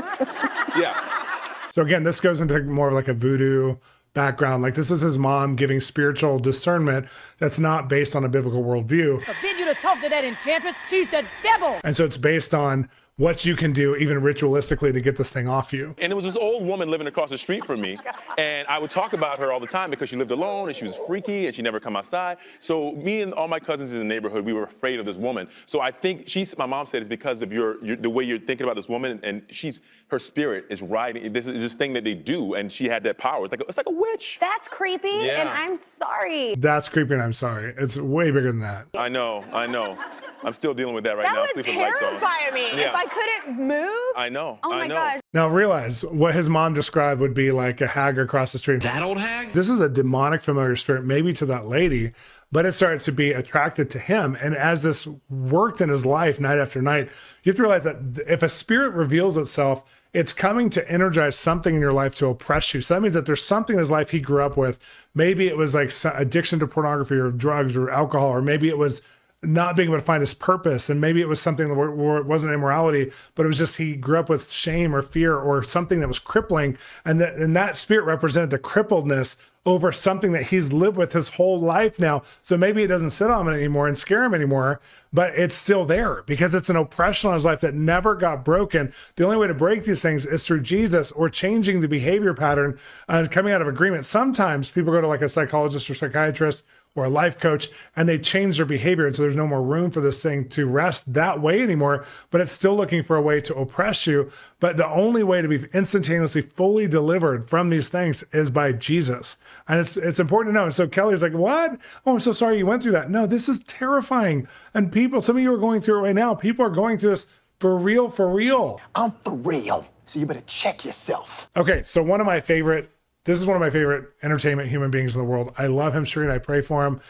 yeah. 0.77 1.40
So 1.73 1.83
again, 1.83 2.03
this 2.03 2.21
goes 2.21 2.41
into 2.41 2.63
more 2.65 2.89
of 2.89 2.95
like 2.95 3.09
a 3.09 3.15
voodoo 3.15 3.77
background. 4.13 4.63
Like 4.63 4.75
this 4.75 4.91
is 4.91 5.01
his 5.01 5.19
mom 5.19 5.57
giving 5.57 5.81
spiritual 5.81 6.39
discernment 6.39 7.07
that's 7.39 7.59
not 7.59 7.89
based 7.89 8.17
on 8.17 8.25
a 8.25 8.29
biblical 8.29 8.63
worldview. 8.63 9.25
forbid 9.25 9.59
you 9.59 9.65
to 9.67 9.75
talk 9.75 10.01
to 10.03 10.09
that 10.09 10.25
enchantress. 10.25 10.75
She's 10.89 11.09
the 11.09 11.25
devil. 11.43 11.81
And 11.85 11.97
so 11.97 12.05
it's 12.05 12.17
based 12.17 12.55
on 12.55 12.89
what 13.21 13.45
you 13.45 13.55
can 13.55 13.71
do, 13.71 13.97
even 13.97 14.19
ritualistically, 14.23 14.95
to 14.95 15.01
get 15.03 15.15
this 15.15 15.29
thing 15.29 15.47
off 15.47 15.75
you. 15.75 15.95
And 15.99 16.11
it 16.11 16.17
was 16.17 16.25
this 16.25 16.37
old 16.37 16.65
woman 16.65 16.91
living 16.91 17.07
across 17.07 17.29
the 17.29 17.37
street 17.37 17.67
from 17.67 17.83
me. 17.83 17.99
And 18.39 18.67
I 18.67 18.79
would 18.79 18.91
talk 18.91 19.13
about 19.13 19.39
her 19.39 19.53
all 19.53 19.61
the 19.61 19.67
time 19.67 19.91
because 19.91 20.09
she 20.09 20.17
lived 20.17 20.31
alone 20.31 20.69
and 20.69 20.77
she 20.77 20.85
was 20.85 20.95
freaky 21.07 21.47
and 21.47 21.55
she 21.55 21.61
never 21.61 21.79
come 21.79 21.97
outside. 21.97 22.39
So 22.61 22.93
me 22.93 23.21
and 23.21 23.35
all 23.35 23.47
my 23.47 23.61
cousins 23.61 23.93
in 23.93 23.99
the 23.99 24.05
neighborhood, 24.07 24.43
we 24.47 24.55
were 24.55 24.63
afraid 24.63 24.99
of 24.99 25.05
this 25.05 25.17
woman. 25.17 25.49
So 25.67 25.81
I 25.83 25.91
think 25.91 26.29
she's, 26.29 26.57
my 26.57 26.65
mom 26.65 26.87
said 26.87 27.01
it's 27.03 27.09
because 27.09 27.43
of 27.43 27.53
your, 27.53 27.85
your 27.85 27.97
the 27.97 28.09
way 28.09 28.25
you're 28.25 28.39
thinking 28.39 28.65
about 28.65 28.77
this 28.77 28.89
woman 28.89 29.21
and 29.23 29.43
she's, 29.51 29.81
her 30.09 30.19
spirit 30.19 30.65
is 30.71 30.81
riding, 30.81 31.31
this 31.33 31.47
is 31.47 31.61
this 31.61 31.75
thing 31.75 31.93
that 31.93 32.05
they 32.05 32.15
do 32.15 32.55
and 32.55 32.73
she 32.73 32.87
had 32.87 33.03
that 33.05 33.19
power. 33.19 33.45
It's 33.45 33.53
like, 33.53 33.61
a, 33.61 33.65
it's 33.67 33.77
like 33.77 33.87
a 33.87 33.93
witch. 33.93 34.39
That's 34.41 34.67
creepy, 34.67 35.09
Yeah. 35.09 35.41
and 35.43 35.49
I'm 35.51 35.77
sorry. 35.77 36.55
That's 36.57 36.89
creepy, 36.89 37.13
and 37.15 37.23
I'm 37.23 37.33
sorry. 37.35 37.75
It's 37.79 37.97
way 37.99 38.31
bigger 38.31 38.51
than 38.51 38.61
that. 38.61 38.87
I 38.97 39.09
know, 39.11 39.45
I 39.53 39.67
know. 39.67 39.97
I'm 40.43 40.55
still 40.55 40.73
dealing 40.75 40.95
with 40.95 41.05
that 41.05 41.17
right 41.19 41.27
That 41.27 41.35
now. 41.35 41.41
would 41.43 41.51
sleeping 41.51 41.77
with 41.77 41.87
lights 41.89 42.01
terrify 42.01 42.51
me 42.55 42.63
Yeah. 42.81 42.89
if 42.89 42.95
I 42.95 43.05
couldn't 43.11 43.59
move. 43.67 43.91
I 44.17 44.29
know, 44.29 44.59
Oh 44.63 44.73
I 44.73 44.79
my 44.79 44.87
know. 44.87 44.95
gosh. 44.95 45.21
Now 45.33 45.49
realize 45.49 46.05
what 46.05 46.35
his 46.35 46.49
mom 46.49 46.75
described 46.75 47.21
would 47.21 47.35
be 47.35 47.53
like 47.53 47.81
a 47.81 47.87
hag 47.87 48.19
across 48.19 48.53
the 48.53 48.59
street. 48.59 48.83
That 48.83 49.03
old 49.03 49.19
hag? 49.19 49.53
This 49.53 49.69
is 49.69 49.81
a 49.81 49.89
demonic 49.89 50.43
familiar 50.43 50.77
spirit, 50.77 51.05
maybe 51.05 51.33
to 51.35 51.47
that 51.47 51.67
lady, 51.67 52.13
but 52.53 52.67
it 52.67 52.75
started 52.75 53.03
to 53.03 53.13
be 53.13 53.33
attracted 53.33 53.91
to 53.91 53.99
him. 53.99 54.37
And 54.41 54.55
as 54.57 54.83
this 54.83 55.07
worked 55.29 55.81
in 55.81 55.89
his 55.89 56.05
life 56.07 56.41
night 56.41 56.59
after 56.59 56.81
night, 56.83 57.09
you 57.43 57.51
have 57.51 57.57
to 57.57 57.63
realize 57.63 57.85
that 57.85 57.97
if 58.27 58.43
a 58.43 58.49
spirit 58.49 58.95
reveals 58.95 59.37
itself, 59.37 59.85
it's 60.13 60.33
coming 60.33 60.71
to 60.71 60.91
energize 60.91 61.37
something 61.37 61.75
in 61.77 61.81
your 61.81 61.93
life 61.93 62.17
to 62.17 62.27
oppress 62.27 62.75
you. 62.75 62.81
So 62.81 62.95
that 62.95 63.01
means 63.01 63.15
that 63.15 63.27
there's 63.27 63.45
something 63.45 63.75
in 63.75 63.81
his 63.81 63.93
life 63.93 64.11
he 64.11 64.19
grew 64.19 64.43
up 64.43 64.57
with. 64.57 64.79
Maybe 65.15 65.47
it 65.47 65.57
was 65.57 65.73
like 65.75 65.93
addiction 66.05 66.59
to 66.59 66.67
pornography 66.67 67.15
or 67.15 67.31
drugs 67.31 67.77
or 67.77 67.91
alcohol, 67.91 68.31
or 68.31 68.43
maybe 68.43 68.69
it 68.69 68.77
was 68.79 69.03
not 69.43 69.75
being 69.75 69.89
able 69.89 69.99
to 69.99 70.05
find 70.05 70.21
his 70.21 70.35
purpose. 70.35 70.91
And 70.91 71.01
maybe 71.01 71.21
it 71.21 71.29
was 71.29 71.41
something 71.41 71.75
where, 71.75 71.91
where 71.91 72.19
it 72.19 72.27
wasn't 72.27 72.53
immorality, 72.53 73.11
but 73.35 73.45
it 73.45 73.49
was 73.49 73.59
just 73.59 73.79
he 73.79 73.97
grew 73.97 74.19
up 74.19 74.29
with 74.29 74.51
shame 74.51 74.95
or 74.95 75.01
fear 75.01 75.35
or 75.37 75.63
something 75.63 76.01
that 76.01 76.09
was 76.09 76.19
crippling. 76.19 76.77
And 77.05 77.21
that, 77.21 77.37
and 77.37 77.57
that 77.57 77.77
spirit 77.77 78.05
represented 78.05 78.51
the 78.51 78.59
crippledness 78.59 79.37
over 79.67 79.93
something 79.93 80.33
that 80.33 80.45
he's 80.45 80.73
lived 80.73 80.97
with 80.97 81.13
his 81.13 81.31
whole 81.31 81.61
life 81.61 81.99
now. 81.99 82.23
So 82.43 82.57
maybe 82.57 82.83
it 82.83 82.87
doesn't 82.87 83.11
sit 83.11 83.31
on 83.31 83.47
him 83.47 83.55
anymore 83.55 83.87
and 83.87 83.97
scare 83.97 84.25
him 84.25 84.35
anymore, 84.35 84.81
but 85.13 85.35
it's 85.39 85.55
still 85.55 85.85
there 85.85 86.23
because 86.23 86.55
it's 86.55 86.71
an 86.71 86.77
oppression 86.77 87.29
on 87.29 87.35
his 87.35 87.45
life 87.45 87.61
that 87.61 87.75
never 87.75 88.15
got 88.15 88.45
broken. 88.45 88.93
The 89.17 89.25
only 89.25 89.37
way 89.37 89.49
to 89.49 89.55
break 89.55 89.85
these 89.85 90.01
things 90.01 90.25
is 90.25 90.47
through 90.47 90.63
Jesus 90.63 91.13
or 91.13 91.29
changing 91.29 91.81
the 91.81 91.89
behavior 91.89 92.33
pattern 92.33 92.79
and 93.07 93.31
coming 93.31 93.53
out 93.53 93.61
of 93.61 93.69
agreement. 93.69 94.07
Sometimes 94.07 94.71
people 94.71 94.93
go 94.93 95.01
to 95.01 95.07
like 95.07 95.23
a 95.23 95.29
psychologist 95.29 95.91
or 95.91 95.95
psychiatrist 95.95 96.65
or 96.95 97.05
a 97.05 97.09
life 97.09 97.39
coach 97.39 97.69
and 97.95 98.09
they 98.09 98.19
change 98.19 98.57
their 98.57 98.67
behavior. 98.67 99.07
And 99.07 99.15
so 99.15 99.23
there's 99.23 99.37
no 99.37 99.47
more 99.47 99.63
room 99.63 99.91
for 99.91 100.01
this 100.01 100.23
thing 100.23 100.49
to 100.51 100.67
rest 100.67 101.13
that 101.13 101.41
way 101.41 101.63
anymore, 101.63 102.05
but 102.31 102.41
it's 102.41 102.53
still 102.53 102.75
looking 102.75 103.03
for 103.03 103.17
a 103.17 103.23
way 103.23 103.41
to 103.41 103.55
oppress 103.55 104.07
you. 104.07 104.31
But 104.59 104.77
the 104.77 104.89
only 104.89 105.23
way 105.23 105.41
to 105.41 105.49
be 105.49 105.67
instantaneously 105.73 106.43
fully 106.43 106.89
delivered 106.89 107.49
from 107.49 107.71
these 107.71 107.89
things 107.89 108.25
is 108.33 108.51
by 108.51 108.73
Jesus. 108.73 109.37
And 109.69 109.81
it's 109.81 109.97
it's 109.97 110.21
important 110.21 110.55
to 110.55 110.59
know. 110.59 110.65
And 110.65 110.75
so 110.75 110.89
Kelly's 110.89 111.23
like, 111.23 111.33
What? 111.33 111.79
Oh, 112.05 112.15
I'm 112.15 112.21
so 112.21 112.33
sorry 112.33 112.59
you 112.59 112.67
went 112.67 112.83
through 112.83 112.93
that. 112.93 113.11
No, 113.11 113.27
this 113.27 113.49
is 113.49 113.61
terrifying. 113.61 114.49
And 114.75 114.93
people, 114.93 115.21
some 115.21 115.37
of 115.37 115.43
you 115.43 115.55
are 115.55 115.59
going 115.59 115.81
through 115.81 115.99
it 115.99 116.03
right 116.03 116.15
now. 116.15 116.35
People 116.35 116.65
are 116.65 116.71
going 116.71 116.99
through 116.99 117.11
this 117.11 117.27
for 117.61 117.77
real, 117.77 118.09
for 118.09 118.29
real. 118.29 118.81
I'm 118.95 119.13
for 119.25 119.35
real. 119.35 119.87
So 120.07 120.19
you 120.19 120.27
better 120.27 120.43
check 120.47 120.85
yourself. 120.85 121.49
Okay, 121.57 121.83
so 121.85 122.03
one 122.03 122.21
of 122.21 122.27
my 122.27 122.41
favorite, 122.41 122.91
this 123.25 123.39
is 123.39 123.47
one 123.47 123.57
of 123.57 123.61
my 123.61 123.71
favorite 123.71 124.09
entertainment 124.23 124.69
human 124.69 124.91
beings 124.91 125.15
in 125.15 125.21
the 125.21 125.27
world. 125.27 125.53
I 125.59 125.67
love 125.67 125.95
him, 125.95 126.05
Shereen. 126.05 126.31
I 126.31 126.39
pray 126.39 126.63
for 126.63 126.87
him. 126.87 127.01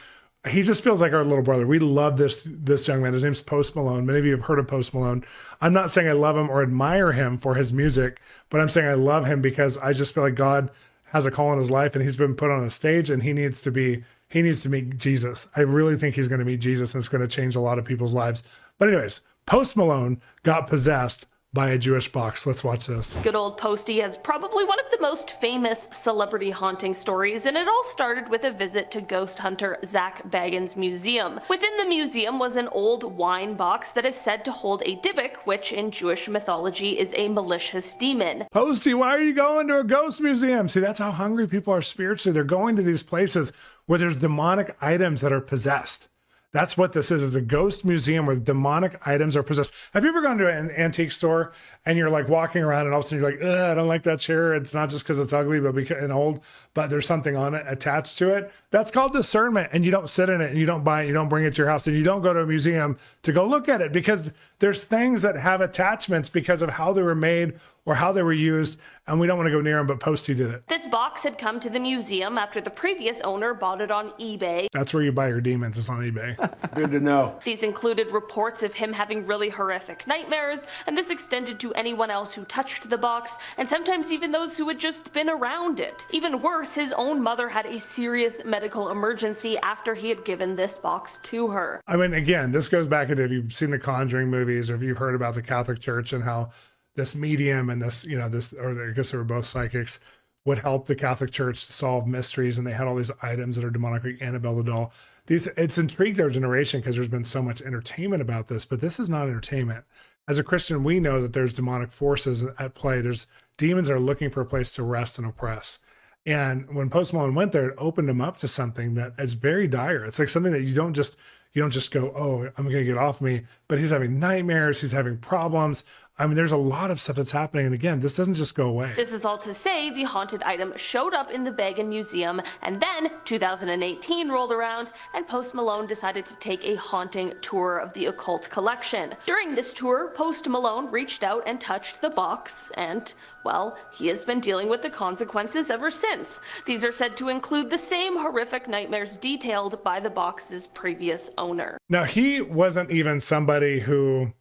He 0.48 0.62
just 0.62 0.82
feels 0.82 1.02
like 1.02 1.12
our 1.12 1.22
little 1.22 1.44
brother. 1.44 1.66
We 1.66 1.78
love 1.78 2.16
this 2.16 2.48
this 2.50 2.88
young 2.88 3.02
man. 3.02 3.12
His 3.12 3.22
name's 3.22 3.42
Post 3.42 3.76
Malone. 3.76 4.06
Many 4.06 4.18
of 4.18 4.24
you 4.24 4.32
have 4.32 4.44
heard 4.44 4.58
of 4.58 4.66
Post 4.66 4.94
Malone. 4.94 5.22
I'm 5.60 5.74
not 5.74 5.90
saying 5.90 6.08
I 6.08 6.12
love 6.12 6.36
him 6.36 6.48
or 6.48 6.62
admire 6.62 7.12
him 7.12 7.36
for 7.36 7.56
his 7.56 7.72
music, 7.72 8.22
but 8.48 8.60
I'm 8.60 8.70
saying 8.70 8.88
I 8.88 8.94
love 8.94 9.26
him 9.26 9.42
because 9.42 9.76
I 9.76 9.92
just 9.92 10.14
feel 10.14 10.22
like 10.22 10.34
God 10.34 10.70
has 11.04 11.26
a 11.26 11.30
call 11.30 11.52
in 11.52 11.58
his 11.58 11.70
life 11.70 11.94
and 11.94 12.02
he's 12.02 12.16
been 12.16 12.36
put 12.36 12.50
on 12.50 12.64
a 12.64 12.70
stage 12.70 13.10
and 13.10 13.22
he 13.22 13.32
needs 13.32 13.60
to 13.60 13.70
be 13.70 14.02
he 14.28 14.42
needs 14.42 14.62
to 14.62 14.70
meet 14.70 14.96
Jesus. 14.96 15.46
I 15.56 15.60
really 15.60 15.96
think 15.96 16.14
he's 16.14 16.28
going 16.28 16.38
to 16.38 16.44
meet 16.44 16.60
Jesus 16.60 16.94
and 16.94 17.00
it's 17.00 17.08
going 17.08 17.20
to 17.20 17.28
change 17.28 17.54
a 17.54 17.60
lot 17.60 17.78
of 17.78 17.84
people's 17.84 18.14
lives. 18.14 18.42
But 18.78 18.88
anyways, 18.88 19.20
Post 19.44 19.76
Malone 19.76 20.22
got 20.42 20.68
possessed 20.68 21.26
by 21.52 21.70
a 21.70 21.78
Jewish 21.78 22.10
box. 22.10 22.46
Let's 22.46 22.62
watch 22.62 22.86
this. 22.86 23.14
Good 23.24 23.34
old 23.34 23.56
Posty 23.56 23.98
has 24.00 24.16
probably 24.16 24.64
one 24.64 24.78
of 24.78 24.90
the 24.92 25.00
most 25.00 25.32
famous 25.32 25.88
celebrity 25.92 26.50
haunting 26.50 26.94
stories, 26.94 27.46
and 27.46 27.56
it 27.56 27.66
all 27.66 27.84
started 27.84 28.28
with 28.28 28.44
a 28.44 28.52
visit 28.52 28.90
to 28.92 29.00
ghost 29.00 29.40
hunter 29.40 29.78
Zak 29.84 30.22
Bagans' 30.30 30.76
museum. 30.76 31.40
Within 31.48 31.76
the 31.76 31.86
museum 31.86 32.38
was 32.38 32.54
an 32.54 32.68
old 32.68 33.02
wine 33.02 33.54
box 33.54 33.90
that 33.90 34.06
is 34.06 34.14
said 34.14 34.44
to 34.44 34.52
hold 34.52 34.82
a 34.86 34.96
Dybbuk, 34.96 35.36
which 35.44 35.72
in 35.72 35.90
Jewish 35.90 36.28
mythology 36.28 36.98
is 36.98 37.12
a 37.16 37.28
malicious 37.28 37.96
demon. 37.96 38.46
Posty, 38.52 38.94
why 38.94 39.08
are 39.08 39.22
you 39.22 39.34
going 39.34 39.66
to 39.68 39.80
a 39.80 39.84
ghost 39.84 40.20
museum? 40.20 40.68
See, 40.68 40.80
that's 40.80 41.00
how 41.00 41.10
hungry 41.10 41.48
people 41.48 41.74
are 41.74 41.82
spiritually. 41.82 42.32
They're 42.32 42.44
going 42.44 42.76
to 42.76 42.82
these 42.82 43.02
places 43.02 43.52
where 43.86 43.98
there's 43.98 44.16
demonic 44.16 44.76
items 44.80 45.20
that 45.22 45.32
are 45.32 45.40
possessed. 45.40 46.08
That's 46.52 46.76
what 46.76 46.92
this 46.92 47.12
is. 47.12 47.22
It's 47.22 47.36
a 47.36 47.40
ghost 47.40 47.84
museum 47.84 48.26
where 48.26 48.34
demonic 48.34 49.06
items 49.06 49.36
are 49.36 49.42
possessed. 49.42 49.72
Have 49.92 50.02
you 50.02 50.08
ever 50.08 50.20
gone 50.20 50.36
to 50.38 50.48
an 50.48 50.72
antique 50.72 51.12
store 51.12 51.52
and 51.86 51.96
you're 51.96 52.10
like 52.10 52.28
walking 52.28 52.62
around 52.62 52.86
and 52.86 52.94
all 52.94 53.00
of 53.00 53.06
a 53.06 53.08
sudden 53.08 53.22
you're 53.22 53.30
like, 53.30 53.42
I 53.42 53.74
don't 53.74 53.86
like 53.86 54.02
that 54.02 54.18
chair. 54.18 54.54
It's 54.54 54.74
not 54.74 54.90
just 54.90 55.04
because 55.04 55.20
it's 55.20 55.32
ugly, 55.32 55.60
but 55.60 55.76
because 55.76 56.02
and 56.02 56.12
old, 56.12 56.40
but 56.74 56.88
there's 56.90 57.06
something 57.06 57.36
on 57.36 57.54
it 57.54 57.64
attached 57.68 58.18
to 58.18 58.34
it. 58.34 58.52
That's 58.70 58.90
called 58.90 59.12
discernment. 59.12 59.70
And 59.72 59.84
you 59.84 59.92
don't 59.92 60.08
sit 60.08 60.28
in 60.28 60.40
it 60.40 60.50
and 60.50 60.58
you 60.58 60.66
don't 60.66 60.82
buy 60.82 61.04
it, 61.04 61.06
you 61.06 61.14
don't 61.14 61.28
bring 61.28 61.44
it 61.44 61.54
to 61.54 61.58
your 61.58 61.68
house, 61.68 61.86
and 61.86 61.96
you 61.96 62.02
don't 62.02 62.22
go 62.22 62.34
to 62.34 62.40
a 62.40 62.46
museum 62.46 62.98
to 63.22 63.32
go 63.32 63.46
look 63.46 63.68
at 63.68 63.80
it 63.80 63.92
because 63.92 64.32
there's 64.60 64.84
things 64.84 65.22
that 65.22 65.36
have 65.36 65.60
attachments 65.60 66.28
because 66.28 66.62
of 66.62 66.70
how 66.70 66.92
they 66.92 67.02
were 67.02 67.14
made 67.14 67.54
or 67.86 67.94
how 67.94 68.12
they 68.12 68.22
were 68.22 68.32
used, 68.32 68.78
and 69.06 69.18
we 69.18 69.26
don't 69.26 69.38
want 69.38 69.46
to 69.46 69.50
go 69.50 69.60
near 69.60 69.78
them, 69.78 69.86
but 69.86 69.98
Posty 69.98 70.34
did 70.34 70.50
it. 70.50 70.68
This 70.68 70.86
box 70.86 71.24
had 71.24 71.38
come 71.38 71.58
to 71.60 71.70
the 71.70 71.80
museum 71.80 72.36
after 72.38 72.60
the 72.60 72.70
previous 72.70 73.20
owner 73.22 73.54
bought 73.54 73.80
it 73.80 73.90
on 73.90 74.10
eBay. 74.12 74.68
That's 74.72 74.92
where 74.92 75.02
you 75.02 75.12
buy 75.12 75.28
your 75.28 75.40
demons. 75.40 75.78
It's 75.78 75.88
on 75.88 75.98
eBay. 76.00 76.36
Good 76.74 76.92
to 76.92 77.00
know. 77.00 77.40
These 77.42 77.62
included 77.62 78.08
reports 78.12 78.62
of 78.62 78.74
him 78.74 78.92
having 78.92 79.24
really 79.24 79.48
horrific 79.48 80.06
nightmares, 80.06 80.66
and 80.86 80.96
this 80.96 81.10
extended 81.10 81.58
to 81.60 81.72
anyone 81.72 82.10
else 82.10 82.32
who 82.34 82.44
touched 82.44 82.88
the 82.88 82.98
box, 82.98 83.38
and 83.56 83.68
sometimes 83.68 84.12
even 84.12 84.30
those 84.30 84.58
who 84.58 84.68
had 84.68 84.78
just 84.78 85.12
been 85.12 85.30
around 85.30 85.80
it. 85.80 86.04
Even 86.10 86.42
worse, 86.42 86.74
his 86.74 86.92
own 86.92 87.22
mother 87.22 87.48
had 87.48 87.66
a 87.66 87.78
serious 87.78 88.44
medical 88.44 88.90
emergency 88.90 89.58
after 89.64 89.94
he 89.94 90.10
had 90.10 90.24
given 90.24 90.54
this 90.54 90.76
box 90.78 91.18
to 91.24 91.48
her. 91.48 91.80
I 91.88 91.96
mean, 91.96 92.12
again, 92.12 92.52
this 92.52 92.68
goes 92.68 92.86
back 92.86 93.08
into 93.08 93.24
if 93.24 93.30
you've 93.30 93.54
seen 93.54 93.70
the 93.70 93.78
Conjuring 93.78 94.30
movies 94.50 94.70
or 94.70 94.74
if 94.74 94.82
you've 94.82 94.98
heard 94.98 95.14
about 95.14 95.34
the 95.34 95.42
Catholic 95.42 95.80
Church 95.80 96.12
and 96.12 96.24
how 96.24 96.50
this 96.96 97.14
medium 97.14 97.70
and 97.70 97.80
this, 97.80 98.04
you 98.04 98.18
know, 98.18 98.28
this, 98.28 98.52
or 98.52 98.90
I 98.90 98.92
guess 98.92 99.10
they 99.10 99.18
were 99.18 99.24
both 99.24 99.46
psychics, 99.46 99.98
would 100.44 100.58
help 100.58 100.86
the 100.86 100.96
Catholic 100.96 101.30
Church 101.30 101.66
to 101.66 101.72
solve 101.72 102.06
mysteries. 102.06 102.58
And 102.58 102.66
they 102.66 102.72
had 102.72 102.86
all 102.86 102.96
these 102.96 103.10
items 103.22 103.56
that 103.56 103.64
are 103.64 103.70
demonic, 103.70 104.04
like 104.04 104.18
Annabelle 104.20 104.56
the 104.56 104.64
doll. 104.64 104.92
These, 105.26 105.46
it's 105.48 105.78
intrigued 105.78 106.20
our 106.20 106.30
generation 106.30 106.80
because 106.80 106.96
there's 106.96 107.08
been 107.08 107.24
so 107.24 107.42
much 107.42 107.62
entertainment 107.62 108.22
about 108.22 108.48
this, 108.48 108.64
but 108.64 108.80
this 108.80 108.98
is 108.98 109.08
not 109.08 109.28
entertainment. 109.28 109.84
As 110.26 110.38
a 110.38 110.44
Christian, 110.44 110.82
we 110.82 110.98
know 110.98 111.20
that 111.22 111.32
there's 111.32 111.52
demonic 111.52 111.92
forces 111.92 112.42
at 112.58 112.74
play. 112.74 113.00
There's 113.00 113.26
demons 113.56 113.90
are 113.90 114.00
looking 114.00 114.30
for 114.30 114.40
a 114.40 114.46
place 114.46 114.72
to 114.74 114.82
rest 114.82 115.18
and 115.18 115.26
oppress. 115.26 115.78
And 116.26 116.74
when 116.74 116.90
Post 116.90 117.12
Malone 117.12 117.34
went 117.34 117.52
there, 117.52 117.70
it 117.70 117.74
opened 117.78 118.10
him 118.10 118.20
up 118.20 118.38
to 118.40 118.48
something 118.48 118.94
that 118.94 119.14
is 119.18 119.34
very 119.34 119.66
dire. 119.66 120.04
It's 120.04 120.18
like 120.18 120.28
something 120.28 120.52
that 120.52 120.62
you 120.62 120.74
don't 120.74 120.94
just 120.94 121.16
you 121.52 121.62
don't 121.62 121.70
just 121.70 121.90
go, 121.90 122.12
oh, 122.16 122.50
I'm 122.56 122.64
gonna 122.64 122.84
get 122.84 122.96
off 122.98 123.20
me. 123.20 123.42
But 123.68 123.78
he's 123.78 123.90
having 123.90 124.18
nightmares, 124.18 124.80
he's 124.80 124.92
having 124.92 125.18
problems. 125.18 125.84
I 126.20 126.26
mean, 126.26 126.36
there's 126.36 126.52
a 126.52 126.56
lot 126.58 126.90
of 126.90 127.00
stuff 127.00 127.16
that's 127.16 127.30
happening. 127.30 127.64
And 127.64 127.74
again, 127.74 127.98
this 127.98 128.14
doesn't 128.14 128.34
just 128.34 128.54
go 128.54 128.68
away. 128.68 128.92
This 128.94 129.14
is 129.14 129.24
all 129.24 129.38
to 129.38 129.54
say 129.54 129.88
the 129.88 130.02
haunted 130.02 130.42
item 130.42 130.74
showed 130.76 131.14
up 131.14 131.30
in 131.30 131.44
the 131.44 131.50
Bagan 131.50 131.86
Museum, 131.86 132.42
and 132.60 132.76
then 132.76 133.10
2018 133.24 134.28
rolled 134.28 134.52
around, 134.52 134.92
and 135.14 135.26
Post 135.26 135.54
Malone 135.54 135.86
decided 135.86 136.26
to 136.26 136.36
take 136.36 136.62
a 136.62 136.74
haunting 136.74 137.32
tour 137.40 137.78
of 137.78 137.94
the 137.94 138.06
occult 138.06 138.50
collection. 138.50 139.14
During 139.24 139.54
this 139.54 139.72
tour, 139.72 140.10
Post 140.14 140.46
Malone 140.46 140.90
reached 140.90 141.22
out 141.22 141.42
and 141.46 141.58
touched 141.58 142.02
the 142.02 142.10
box, 142.10 142.70
and, 142.74 143.14
well, 143.46 143.78
he 143.90 144.08
has 144.08 144.22
been 144.22 144.40
dealing 144.40 144.68
with 144.68 144.82
the 144.82 144.90
consequences 144.90 145.70
ever 145.70 145.90
since. 145.90 146.38
These 146.66 146.84
are 146.84 146.92
said 146.92 147.16
to 147.16 147.30
include 147.30 147.70
the 147.70 147.78
same 147.78 148.18
horrific 148.18 148.68
nightmares 148.68 149.16
detailed 149.16 149.82
by 149.82 149.98
the 150.00 150.10
box's 150.10 150.66
previous 150.66 151.30
owner. 151.38 151.78
Now, 151.88 152.04
he 152.04 152.42
wasn't 152.42 152.90
even 152.90 153.20
somebody 153.20 153.80
who 153.80 154.34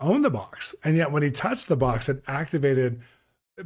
owned 0.00 0.24
the 0.24 0.30
box. 0.30 0.74
And 0.84 0.96
yet, 0.96 1.12
when 1.12 1.22
he 1.22 1.30
touched 1.30 1.68
the 1.68 1.76
box, 1.76 2.08
it 2.08 2.22
activated 2.26 3.00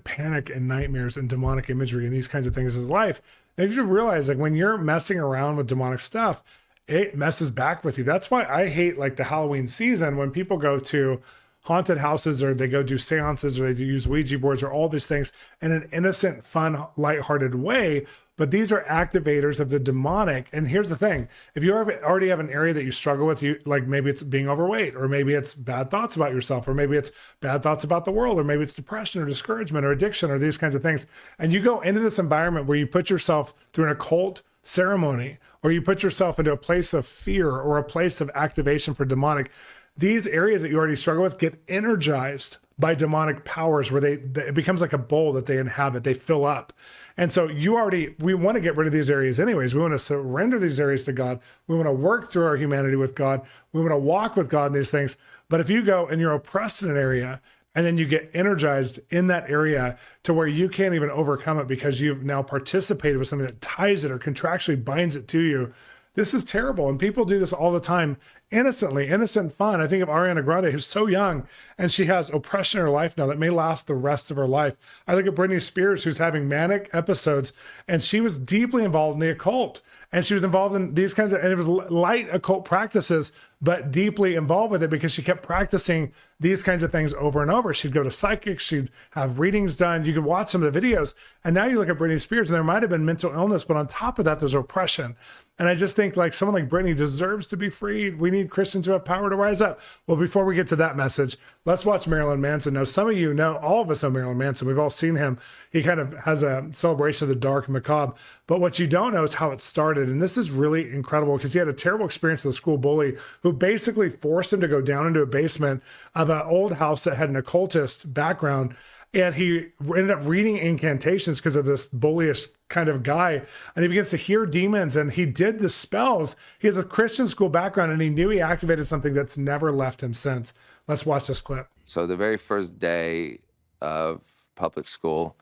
panic 0.05 0.51
and 0.51 0.67
nightmares 0.67 1.17
and 1.17 1.29
demonic 1.29 1.69
imagery 1.69 2.05
and 2.07 2.15
these 2.15 2.29
kinds 2.29 2.47
of 2.47 2.55
things 2.55 2.75
in 2.75 2.83
his 2.83 2.91
life. 2.91 3.21
And 3.59 3.71
you 3.71 3.83
realize, 3.85 4.29
like, 4.29 4.39
when 4.39 4.55
you're 4.55 4.79
messing 4.79 5.19
around 5.19 5.57
with 5.57 5.69
demonic 5.69 6.01
stuff, 6.01 6.43
it 6.89 7.17
messes 7.17 7.51
back 7.51 7.85
with 7.85 7.99
you. 7.99 8.05
That's 8.05 8.31
why 8.31 8.45
I 8.45 8.69
hate 8.69 8.99
like 8.99 9.17
the 9.17 9.25
Halloween 9.25 9.69
season 9.69 10.17
when 10.17 10.31
people 10.31 10.57
go 10.57 10.79
to 10.81 11.21
haunted 11.63 11.99
houses 11.99 12.43
or 12.43 12.55
they 12.55 12.67
go 12.67 12.83
do 12.83 12.99
seances 12.99 13.61
or 13.61 13.73
they 13.73 13.85
use 13.85 14.09
Ouija 14.09 14.39
boards 14.39 14.63
or 14.63 14.73
all 14.73 14.89
these 14.89 15.07
things 15.07 15.33
in 15.61 15.71
an 15.71 15.89
innocent, 15.93 16.45
fun, 16.45 16.87
lighthearted 16.97 17.55
way. 17.55 18.07
But 18.43 18.51
these 18.51 18.73
are 18.73 18.83
activators 18.89 19.61
of 19.61 19.71
the 19.71 19.79
demonic. 19.79 20.49
And 20.53 20.67
here's 20.67 20.89
the 20.89 20.97
thing 20.97 21.29
if 21.55 21.63
you 21.63 21.73
already 21.73 22.27
have 22.27 22.41
an 22.41 22.51
area 22.51 22.75
that 22.75 22.83
you 22.83 22.91
struggle 22.91 23.25
with, 23.25 23.41
you 23.41 23.61
like 23.65 23.87
maybe 23.87 24.11
it's 24.11 24.25
being 24.25 24.49
overweight, 24.49 24.97
or 24.97 25.07
maybe 25.07 25.33
it's 25.33 25.55
bad 25.55 25.93
thoughts 25.93 26.17
about 26.17 26.33
yourself, 26.33 26.67
or 26.67 26.75
maybe 26.75 26.97
it's 26.97 27.13
bad 27.39 27.63
thoughts 27.63 27.85
about 27.85 28.05
the 28.05 28.11
world, 28.11 28.41
or 28.41 28.43
maybe 28.43 28.65
it's 28.65 28.75
depression 28.75 29.23
or 29.23 29.27
discouragement 29.27 29.87
or 29.87 29.93
addiction 29.93 30.29
or 30.29 30.41
these 30.41 30.59
kinds 30.59 30.75
of 30.75 30.83
things. 30.83 31.07
And 31.39 31.53
you 31.53 31.61
go 31.61 31.83
into 31.83 32.01
this 32.01 32.19
environment 32.19 32.67
where 32.67 32.77
you 32.77 32.85
put 32.85 33.11
yourself 33.11 33.55
through 33.73 33.85
an 33.85 33.93
occult 33.93 34.43
ceremony, 34.65 35.39
or 35.63 35.71
you 35.71 35.81
put 35.81 36.03
yourself 36.03 36.41
into 36.41 36.51
a 36.51 36.57
place 36.57 36.93
of 36.93 37.07
fear 37.07 37.49
or 37.49 37.79
a 37.79 37.85
place 37.85 38.21
of 38.21 38.29
activation 38.35 38.93
for 38.93 39.05
demonic 39.05 39.53
these 39.97 40.27
areas 40.27 40.63
that 40.63 40.71
you 40.71 40.79
already 40.79 40.97
struggle 40.97 41.23
with 41.23 41.39
get 41.39 41.63
energized 41.69 42.59
by 42.79 42.95
demonic 42.95 43.45
powers 43.45 43.93
where 43.93 44.01
they, 44.01 44.15
it 44.15 44.55
becomes 44.55 44.81
like 44.81 44.93
a 44.93 44.99
bowl 44.99 45.33
that 45.33 45.47
they 45.47 45.59
inhabit 45.59 46.05
they 46.05 46.15
fill 46.15 46.45
up. 46.45 46.73
And 47.17 47.31
so 47.31 47.49
you 47.49 47.77
already 47.77 48.15
we 48.19 48.35
want 48.35 48.57
to 48.57 48.61
get 48.61 48.77
rid 48.77 48.87
of 48.87 48.93
these 48.93 49.11
areas 49.11 49.39
anyways. 49.39 49.75
We 49.75 49.81
want 49.81 49.93
to 49.93 49.99
surrender 49.99 50.59
these 50.59 50.81
areas 50.81 51.05
to 51.05 51.13
god. 51.13 51.41
We 51.67 51.77
want 51.77 51.87
to 51.87 51.93
work 51.93 52.29
through 52.29 52.45
our 52.45 52.57
humanity 52.57 52.97
with 52.97 53.15
god. 53.15 53.43
We 53.73 53.81
want 53.81 53.93
to 53.93 53.99
walk 53.99 54.37
with 54.37 54.49
god 54.49 54.67
in 54.67 54.73
these 54.73 54.91
things. 54.91 55.17
But 55.49 55.61
if 55.61 55.69
you 55.69 55.83
go 55.83 56.07
and 56.07 56.21
you're 56.21 56.33
oppressed 56.33 56.83
in 56.83 56.91
an 56.91 56.97
area 56.97 57.41
and 57.75 57.87
then 57.87 57.99
you 57.99 58.07
get 58.07 58.31
energized 58.35 59.01
in 59.11 59.27
that 59.29 59.49
area 59.51 59.99
to 60.23 60.35
where 60.35 60.47
you 60.47 60.69
can't 60.69 60.95
even 60.95 61.11
overcome 61.11 61.59
it 61.59 61.67
because 61.67 62.01
you've 62.01 62.23
now 62.23 62.43
participated 62.43 63.19
with 63.19 63.29
something 63.29 63.47
that 63.47 63.61
ties 63.61 64.05
it 64.05 64.11
or 64.11 64.19
contractually 64.19 64.83
binds 64.83 65.17
it 65.17 65.29
to 65.29 65.41
you 65.41 65.73
this 66.15 66.35
is 66.35 66.45
terrible. 66.45 66.89
And 66.89 66.99
people 66.99 67.25
do 67.25 67.39
this 67.39 67.53
all 67.53 67.73
the 67.73 67.81
time 67.81 68.19
innocently, 68.51 69.09
innocent 69.09 69.55
fun. 69.55 69.81
I 69.81 69.87
think 69.87 70.03
of 70.03 70.09
Ariana 70.09 70.45
Grande, 70.45 70.67
who's 70.67 70.87
so 70.87 71.07
young 71.07 71.47
and 71.79 71.91
she 71.91 72.05
has 72.07 72.29
oppression 72.31 72.81
in 72.81 72.87
her 72.87 72.93
life 72.93 73.17
now 73.17 73.27
that 73.27 73.39
may 73.39 73.51
last 73.51 73.87
the 73.87 73.95
rest 73.95 74.31
of 74.31 74.37
her 74.37 74.47
life. 74.47 74.77
I 75.07 75.15
look 75.15 75.27
at 75.27 75.35
Britney 75.35 75.61
Spears, 75.61 76.05
who's 76.05 76.19
having 76.19 76.49
manic 76.49 76.91
episodes, 76.93 77.53
and 77.89 78.03
she 78.03 78.21
was 78.21 78.39
deeply 78.39 78.85
involved 78.85 79.15
in 79.15 79.21
the 79.21 79.33
occult. 79.33 79.81
And 80.13 80.25
she 80.27 80.35
was 80.35 80.45
involved 80.45 80.75
in 80.75 80.93
these 80.93 81.15
kinds 81.15 81.33
of, 81.33 81.41
and 81.41 81.51
it 81.51 81.57
was 81.57 81.67
light 81.67 82.29
occult 82.33 82.67
practices, 82.67 83.33
but 83.63 83.91
deeply 83.91 84.35
involved 84.35 84.71
with 84.71 84.83
it 84.83 84.91
because 84.91 85.13
she 85.13 85.23
kept 85.23 85.43
practicing 85.43 86.13
these 86.39 86.63
kinds 86.63 86.83
of 86.83 86.93
things 86.93 87.15
over 87.15 87.41
and 87.41 87.51
over. 87.51 87.73
She'd 87.73 87.93
go 87.95 88.03
to 88.03 88.11
psychics, 88.11 88.65
she'd 88.65 88.91
have 89.13 89.39
readings 89.39 89.77
done. 89.77 90.05
You 90.05 90.13
could 90.13 90.25
watch 90.25 90.51
some 90.51 90.63
of 90.63 90.73
the 90.73 90.81
videos. 90.81 91.15
And 91.45 91.55
now 91.55 91.67
you 91.67 91.79
look 91.79 91.89
at 91.89 91.97
Britney 91.97 92.21
Spears, 92.21 92.51
and 92.51 92.57
there 92.57 92.65
might 92.65 92.83
have 92.83 92.91
been 92.91 93.07
mental 93.07 93.33
illness, 93.33 93.65
but 93.65 93.77
on 93.77 93.87
top 93.87 94.19
of 94.19 94.25
that, 94.25 94.41
there's 94.41 94.53
oppression. 94.53 95.17
And 95.59 95.69
I 95.69 95.77
just 95.77 95.95
think 95.95 96.17
like 96.17 96.35
someone 96.35 96.61
like 96.61 96.69
Britney 96.69 96.97
deserves 96.97 97.47
to 97.49 97.57
be 97.57 97.69
freed. 97.69 98.19
We 98.19 98.31
need 98.31 98.51
Christians 98.51 98.85
who 98.85 98.93
have 98.93 99.05
power 99.05 99.31
to 99.31 99.37
rise 99.37 99.61
up. 99.61 99.79
Well, 100.07 100.17
before 100.17 100.45
we 100.45 100.57
get 100.57 100.67
to 100.69 100.77
that 100.77 100.97
message, 100.97 101.37
let's 101.65 101.87
watch 101.87 102.09
Marilyn 102.09 102.41
Manson. 102.41 102.75
Now, 102.75 102.85
some 102.85 103.09
of 103.09 103.17
you 103.17 103.33
know, 103.33 103.59
all 103.59 103.83
of 103.83 103.91
us 103.91 104.03
know 104.03 104.11
Marilyn 104.11 104.39
Manson. 104.39 104.67
We've 104.67 104.79
all 104.79 104.91
seen 104.91 105.15
him. 105.15 105.39
He 105.71 105.83
kind 105.83 106.01
of 106.01 106.15
has 106.25 106.43
a 106.43 106.67
celebration 106.73 107.27
of 107.27 107.29
the 107.29 107.41
dark 107.41 107.69
macabre. 107.69 108.15
But 108.49 108.61
what 108.61 108.81
you 108.81 108.89
don't 108.89 109.15
know 109.15 109.23
is 109.23 109.35
how 109.35 109.53
it 109.53 109.61
started. 109.61 110.02
And 110.09 110.23
this 110.23 110.37
is 110.37 110.51
really 110.51 110.91
incredible 110.91 111.37
because 111.37 111.53
he 111.53 111.59
had 111.59 111.69
a 111.69 111.73
terrible 111.73 112.07
experience 112.07 112.45
with 112.45 112.55
a 112.55 112.57
school 112.57 112.79
bully 112.79 113.17
who 113.43 113.53
basically 113.53 114.11
forced 114.11 114.53
him 114.53 114.61
to 114.61 114.69
go 114.69 114.81
down 114.81 115.07
into 115.07 115.21
a 115.21 115.27
basement 115.27 115.83
of 116.15 116.31
an 116.31 116.43
old 116.43 116.75
house 116.75 117.05
that 117.05 117.17
had 117.17 117.29
an 117.29 117.37
occultist 117.37 118.13
background 118.13 118.75
and 119.15 119.35
he 119.35 119.67
ended 119.81 120.11
up 120.11 120.21
reading 120.23 120.57
incantations 120.57 121.39
because 121.39 121.57
of 121.57 121.67
this 121.67 121.89
bullish 121.89 122.47
kind 122.69 122.89
of 122.89 123.03
guy 123.03 123.43
and 123.77 123.83
he 123.83 123.89
begins 123.89 124.11
to 124.11 124.17
hear 124.17 124.47
demons 124.47 124.97
and 124.97 125.13
he 125.13 125.27
did 125.27 125.59
the 125.59 125.69
spells. 125.69 126.35
He 126.59 126.67
has 126.67 126.77
a 126.77 126.83
christian 126.83 127.29
school 127.29 127.51
background 127.51 127.93
and 127.93 128.01
he 128.01 128.09
knew 128.09 128.31
he 128.31 128.41
activated 128.41 128.87
something 128.87 129.13
that's 129.13 129.37
never 129.37 129.71
left 129.71 130.03
him 130.03 130.15
since. 130.15 130.55
Let's 130.89 131.05
watch 131.05 131.27
this 131.27 131.43
clip. 131.43 131.69
So 131.87 132.07
the 132.07 132.17
very 132.17 132.39
first 132.39 132.79
day 132.79 133.41
of 133.81 134.23
public 134.55 134.87
school, 134.87 135.37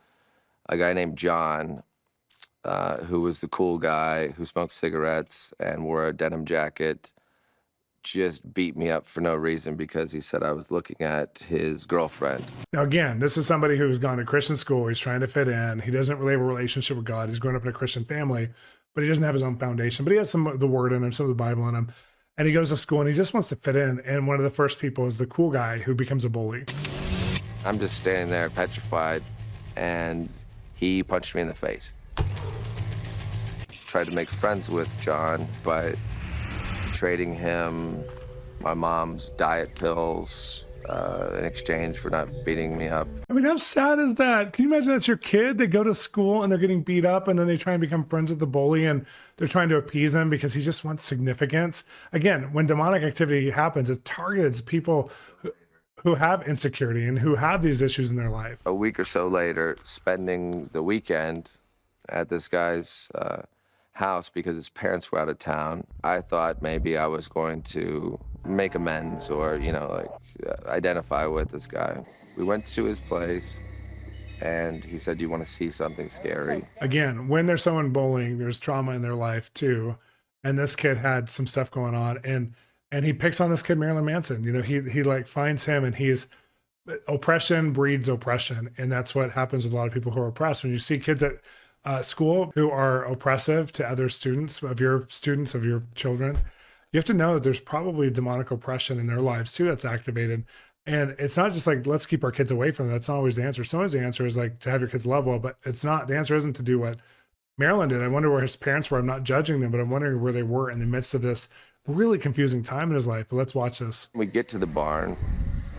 a 0.69 0.77
guy 0.77 0.93
named 0.93 1.17
John, 1.17 1.83
uh, 2.65 2.99
who 2.99 3.21
was 3.23 3.41
the 3.41 3.49
cool 3.49 3.79
guy 3.79 4.29
who 4.29 4.45
smoked 4.45 4.73
cigarettes 4.73 5.53
and 5.61 5.85
wore 5.85 6.07
a 6.07 6.13
denim 6.13 6.45
jacket, 6.45 7.13
just 8.03 8.55
beat 8.55 8.77
me 8.77 8.91
up 8.91 9.07
for 9.07 9.21
no 9.21 9.35
reason 9.35 9.77
because 9.77 10.11
he 10.11 10.21
said 10.21 10.43
I 10.43 10.53
was 10.53 10.71
looking 10.71 11.01
at 11.01 11.41
his 11.41 11.85
girlfriend. 11.85 12.45
now 12.73 12.83
again 12.83 13.19
this 13.19 13.37
is 13.37 13.47
somebody 13.47 13.77
who's 13.77 13.99
gone 13.99 14.19
to 14.19 14.25
christian 14.25 14.57
school. 14.57 14.87
He's 14.87 14.99
trying 14.99 15.21
to 15.21 15.29
fit 15.29 15.49
in. 15.49 15.81
He 15.81 15.91
doesn't 15.91 16.19
really 16.19 16.33
have 16.33 16.41
a 16.41 16.45
relationship 16.45 16.97
with 16.97 17.05
god. 17.05 17.29
He's 17.29 17.39
grown 17.39 17.57
up 17.57 17.63
in 17.63 17.69
a 17.69 17.73
christian 17.73 18.05
family 18.05 18.49
but 18.95 19.03
he 19.03 19.09
doesn't 19.09 19.23
have 19.23 19.35
his 19.35 19.43
own 19.43 19.57
foundation 19.59 20.05
but 20.05 20.13
he 20.13 20.19
has 20.19 20.31
some 20.31 20.47
of 20.47 20.61
the 20.61 20.67
word 20.67 20.93
in 20.93 21.05
him 21.05 21.13
some 21.13 21.25
of 21.25 21.29
the 21.29 21.35
bible 21.35 21.69
in 21.69 21.75
him. 21.75 21.93
And 22.39 22.47
he 22.47 22.55
goes 22.55 22.71
to 22.71 22.77
school 22.77 23.01
and 23.01 23.09
he 23.09 23.15
just 23.15 23.35
wants 23.35 23.51
to 23.51 23.57
fit 23.57 23.77
in. 23.77 24.01
And 24.01 24.27
one 24.27 24.39
of 24.39 24.45
the 24.45 24.51
first 24.51 24.79
people 24.79 25.07
is 25.07 25.19
the 25.19 25.27
cool 25.27 25.51
guy 25.51 25.79
who 25.79 25.95
becomes 25.95 26.25
a 26.25 26.31
bully. 26.31 26.65
I'm 27.67 27.79
just 27.79 27.99
standing 27.99 28.31
there 28.31 28.49
petrified, 28.49 29.23
and 29.77 30.31
he 30.75 31.03
punched 31.03 31.35
me 31.35 31.43
in 31.43 31.49
the 31.49 31.55
face. 31.55 31.93
Tried 33.91 34.07
to 34.07 34.15
make 34.15 34.31
friends 34.31 34.71
with 34.71 35.01
John 35.01 35.49
by 35.65 35.97
trading 36.93 37.35
him 37.35 38.05
my 38.61 38.73
mom's 38.73 39.31
diet 39.31 39.75
pills 39.75 40.65
uh, 40.89 41.31
in 41.37 41.45
exchange 41.45 41.99
for 41.99 42.09
not 42.09 42.29
beating 42.45 42.79
me 42.79 42.87
up. 42.87 43.09
I 43.29 43.33
mean, 43.33 43.45
how 43.45 43.57
sad 43.57 43.99
is 43.99 44.15
that? 44.15 44.53
Can 44.53 44.67
you 44.67 44.71
imagine 44.71 44.93
that's 44.93 45.09
your 45.09 45.17
kid? 45.17 45.59
They 45.59 45.67
go 45.67 45.83
to 45.83 45.93
school 45.93 46.45
and 46.45 46.53
they're 46.53 46.59
getting 46.61 46.83
beat 46.85 47.05
up, 47.05 47.27
and 47.27 47.37
then 47.37 47.49
they 47.49 47.57
try 47.57 47.73
and 47.73 47.81
become 47.81 48.05
friends 48.05 48.31
with 48.31 48.39
the 48.39 48.47
bully, 48.47 48.87
and 48.87 49.05
they're 49.39 49.49
trying 49.49 49.69
to 49.71 49.77
appease 49.77 50.15
him 50.15 50.31
because 50.31 50.55
he 50.55 50.63
just 50.63 50.85
wants 50.85 51.03
significance. 51.03 51.83
Again, 52.13 52.53
when 52.53 52.67
demonic 52.67 53.03
activity 53.03 53.51
happens, 53.51 53.91
it 53.91 54.05
targets 54.05 54.61
people 54.61 55.11
who, 55.39 55.53
who 56.05 56.15
have 56.15 56.47
insecurity 56.47 57.09
and 57.09 57.19
who 57.19 57.35
have 57.35 57.61
these 57.61 57.83
issues 57.83 58.13
in 58.13 58.17
their 58.17 58.31
life. 58.31 58.59
A 58.67 58.73
week 58.73 59.01
or 59.01 59.05
so 59.05 59.27
later, 59.27 59.77
spending 59.83 60.71
the 60.73 60.83
weekend 60.85 61.57
at 62.09 62.29
this 62.29 62.47
guy's 62.47 63.11
uh, 63.17 63.43
house 64.01 64.29
because 64.29 64.57
his 64.57 64.69
parents 64.69 65.13
were 65.13 65.19
out 65.21 65.29
of 65.29 65.39
town, 65.39 65.87
I 66.03 66.23
thought 66.23 66.63
maybe 66.63 66.97
I 66.97 67.07
was 67.07 67.29
going 67.29 67.63
to 67.75 68.19
make 68.45 68.75
amends 68.75 69.31
or, 69.31 69.57
you 69.57 69.73
know, 69.73 69.87
like 69.89 70.11
uh, 70.49 70.69
identify 70.69 71.27
with 71.27 71.51
this 71.51 71.67
guy. 71.67 72.03
We 72.37 72.45
went 72.45 72.67
to 72.69 72.85
his 72.85 72.99
place 72.99 73.61
and 74.41 74.83
he 74.85 74.99
said, 74.99 75.19
Do 75.19 75.23
you 75.23 75.31
want 75.31 75.45
to 75.45 75.51
see 75.51 75.71
something 75.71 76.09
scary? 76.09 76.65
Again, 76.81 77.29
when 77.29 77.47
there's 77.47 77.63
someone 77.63 77.91
bullying, 77.91 78.39
there's 78.39 78.59
trauma 78.59 78.93
in 78.93 79.03
their 79.03 79.15
life 79.15 79.53
too. 79.55 79.97
And 80.43 80.59
this 80.59 80.75
kid 80.75 80.97
had 80.97 81.29
some 81.29 81.47
stuff 81.47 81.71
going 81.71 81.95
on, 81.95 82.19
and 82.25 82.55
and 82.91 83.05
he 83.05 83.13
picks 83.13 83.43
on 83.43 83.51
this 83.51 83.61
kid 83.61 83.77
Marilyn 83.77 84.07
Manson. 84.07 84.43
You 84.43 84.53
know, 84.53 84.63
he 84.63 84.81
he 84.81 85.03
like 85.03 85.27
finds 85.27 85.67
him, 85.67 85.85
and 85.85 85.95
he's 85.95 86.29
oppression 87.07 87.75
breeds 87.75 88.09
oppression, 88.09 88.71
and 88.79 88.91
that's 88.91 89.15
what 89.15 89.33
happens 89.33 89.65
with 89.65 89.75
a 89.75 89.77
lot 89.77 89.87
of 89.87 89.93
people 89.93 90.13
who 90.13 90.21
are 90.23 90.29
oppressed. 90.29 90.63
When 90.63 90.73
you 90.73 90.79
see 90.79 90.99
kids 90.99 91.23
at 91.23 91.35
uh, 91.85 92.03
school 92.03 92.53
who 92.55 92.71
are 92.71 93.05
oppressive 93.05 93.73
to 93.73 93.89
other 93.89 94.09
students 94.09 94.63
of 94.63 94.81
your 94.81 95.03
students 95.09 95.55
of 95.55 95.65
your 95.65 95.85
children, 95.95 96.39
you 96.93 96.99
have 96.99 97.05
to 97.07 97.15
know 97.15 97.35
that 97.35 97.43
there's 97.43 97.61
probably 97.61 98.11
demonic 98.11 98.51
oppression 98.51 98.99
in 98.99 99.07
their 99.07 99.21
lives 99.21 99.53
too 99.53 99.67
that's 99.67 99.85
activated. 99.85 100.45
And 100.87 101.15
it's 101.19 101.37
not 101.37 101.53
just 101.53 101.67
like 101.67 101.87
let's 101.87 102.07
keep 102.07 102.25
our 102.25 102.33
kids 102.33 102.51
away 102.51 102.71
from 102.73 102.89
that. 102.89 102.95
That's 102.95 103.09
not 103.09 103.17
always 103.17 103.37
the 103.37 103.45
answer. 103.45 103.65
Sometimes 103.65 103.93
the 103.93 104.01
answer 104.01 104.27
is 104.27 104.37
like 104.37 104.59
to 104.61 104.71
have 104.71 104.81
your 104.81 104.91
kids 104.91 105.07
love 105.07 105.27
well, 105.27 105.39
but 105.39 105.57
it's 105.65 105.85
not. 105.85 106.09
The 106.09 106.17
answer 106.17 106.35
isn't 106.35 106.57
to 106.57 106.63
do 106.63 106.79
what 106.79 106.99
Marilyn 107.59 107.91
did. 107.91 108.03
I 108.03 108.09
wonder 108.09 108.31
where 108.31 108.41
his 108.41 108.57
parents 108.57 108.91
were. 108.91 108.99
I'm 108.99 109.07
not 109.07 109.23
judging 109.23 109.61
them, 109.61 109.71
but 109.71 109.81
I'm 109.81 109.91
wondering 109.91 110.21
where 110.21 110.33
they 110.33 110.43
were 110.43 110.71
in 110.71 110.79
the 110.79 110.87
midst 110.87 111.15
of 111.15 111.23
this 111.23 111.49
really 111.87 112.19
confusing 112.19 112.63
time 112.63 112.89
in 112.89 112.95
his 112.95 113.07
life. 113.07 113.27
But 113.29 113.37
let's 113.37 113.55
watch 113.55 113.79
this. 113.79 114.09
We 114.15 114.27
get 114.27 114.49
to 114.49 114.59
the 114.59 114.67
barn. 114.67 115.17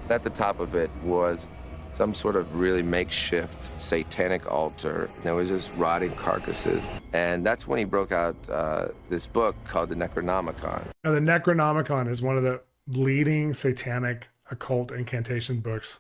At 0.10 0.24
the 0.24 0.30
top 0.30 0.60
of 0.60 0.76
it 0.76 0.92
was 1.04 1.48
some 1.94 2.14
sort 2.14 2.36
of 2.36 2.56
really 2.56 2.82
makeshift 2.82 3.70
satanic 3.78 4.50
altar. 4.52 5.10
And 5.16 5.24
There 5.24 5.36
was 5.36 5.50
just 5.50 5.72
rotting 5.76 6.12
carcasses. 6.16 6.84
And 7.14 7.46
that's 7.46 7.68
when 7.68 7.80
he 7.80 7.86
broke 7.86 8.12
out 8.12 8.36
uh, 8.50 8.90
this 9.10 9.28
book 9.28 9.56
called 9.66 9.90
the 9.90 9.96
Necronomicon. 9.96 10.86
Now, 11.04 11.12
the 11.12 11.20
Necronomicon 11.20 12.10
is 12.10 12.22
one 12.22 12.38
of 12.38 12.44
the 12.44 12.62
leading 12.88 13.54
satanic 13.54 14.30
occult 14.50 14.92
incantation 14.92 15.60
books, 15.60 16.00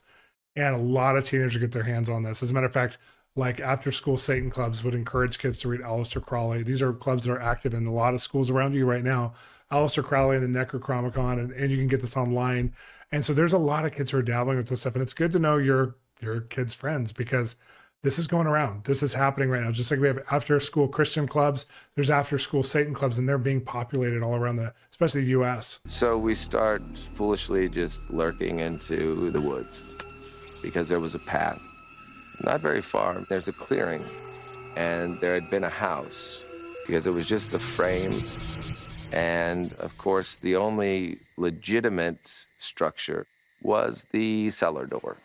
and 0.55 0.75
a 0.75 0.79
lot 0.79 1.17
of 1.17 1.25
teenagers 1.25 1.57
get 1.57 1.71
their 1.71 1.83
hands 1.83 2.09
on 2.09 2.23
this. 2.23 2.43
As 2.43 2.51
a 2.51 2.53
matter 2.53 2.65
of 2.65 2.73
fact, 2.73 2.97
like 3.35 3.61
after 3.61 3.91
school 3.91 4.17
Satan 4.17 4.49
clubs 4.49 4.83
would 4.83 4.93
encourage 4.93 5.39
kids 5.39 5.59
to 5.59 5.69
read 5.69 5.81
Aleister 5.81 6.21
Crowley. 6.21 6.63
These 6.63 6.81
are 6.81 6.91
clubs 6.91 7.23
that 7.23 7.31
are 7.31 7.41
active 7.41 7.73
in 7.73 7.85
a 7.85 7.93
lot 7.93 8.13
of 8.13 8.21
schools 8.21 8.49
around 8.49 8.73
you 8.73 8.85
right 8.85 9.03
now. 9.03 9.33
Aleister 9.71 10.03
Crowley 10.03 10.35
and 10.35 10.53
the 10.53 10.59
Necronomicon, 10.59 11.39
and, 11.39 11.51
and 11.53 11.71
you 11.71 11.77
can 11.77 11.87
get 11.87 12.01
this 12.01 12.17
online. 12.17 12.73
And 13.11 13.25
so 13.25 13.33
there's 13.33 13.53
a 13.53 13.57
lot 13.57 13.85
of 13.85 13.93
kids 13.93 14.11
who 14.11 14.17
are 14.17 14.23
dabbling 14.23 14.57
with 14.57 14.69
this 14.69 14.81
stuff, 14.81 14.95
and 14.95 15.01
it's 15.01 15.13
good 15.13 15.31
to 15.31 15.39
know 15.39 15.57
your 15.57 15.95
your 16.21 16.41
kids' 16.41 16.73
friends 16.73 17.11
because 17.11 17.55
this 18.03 18.17
is 18.17 18.27
going 18.27 18.47
around. 18.47 18.83
This 18.85 19.03
is 19.03 19.13
happening 19.13 19.49
right 19.49 19.61
now. 19.61 19.71
Just 19.71 19.91
like 19.91 19.99
we 19.99 20.07
have 20.07 20.19
after 20.31 20.59
school 20.59 20.87
Christian 20.87 21.27
clubs, 21.27 21.65
there's 21.95 22.09
after 22.09 22.39
school 22.39 22.63
Satan 22.63 22.93
clubs, 22.93 23.19
and 23.19 23.27
they're 23.27 23.37
being 23.37 23.61
populated 23.61 24.23
all 24.23 24.35
around 24.35 24.55
the, 24.55 24.73
especially 24.91 25.21
the 25.21 25.27
U.S. 25.31 25.79
So 25.87 26.17
we 26.17 26.35
start 26.35 26.81
foolishly 27.15 27.69
just 27.69 28.09
lurking 28.09 28.59
into 28.59 29.29
the 29.31 29.41
woods 29.41 29.83
because 30.61 30.89
there 30.89 30.99
was 30.99 31.15
a 31.15 31.19
path. 31.19 31.61
Not 32.43 32.61
very 32.61 32.81
far, 32.81 33.23
there's 33.29 33.47
a 33.47 33.53
clearing, 33.53 34.03
and 34.75 35.19
there 35.21 35.35
had 35.35 35.49
been 35.49 35.63
a 35.63 35.69
house 35.69 36.43
because 36.87 37.05
it 37.05 37.11
was 37.11 37.27
just 37.27 37.51
the 37.51 37.59
frame. 37.59 38.27
And 39.11 39.73
of 39.73 39.97
course, 39.97 40.37
the 40.37 40.55
only 40.55 41.17
legitimate 41.37 42.45
structure 42.59 43.25
was 43.61 44.07
the 44.11 44.49
cellar 44.49 44.85
door. 44.85 45.17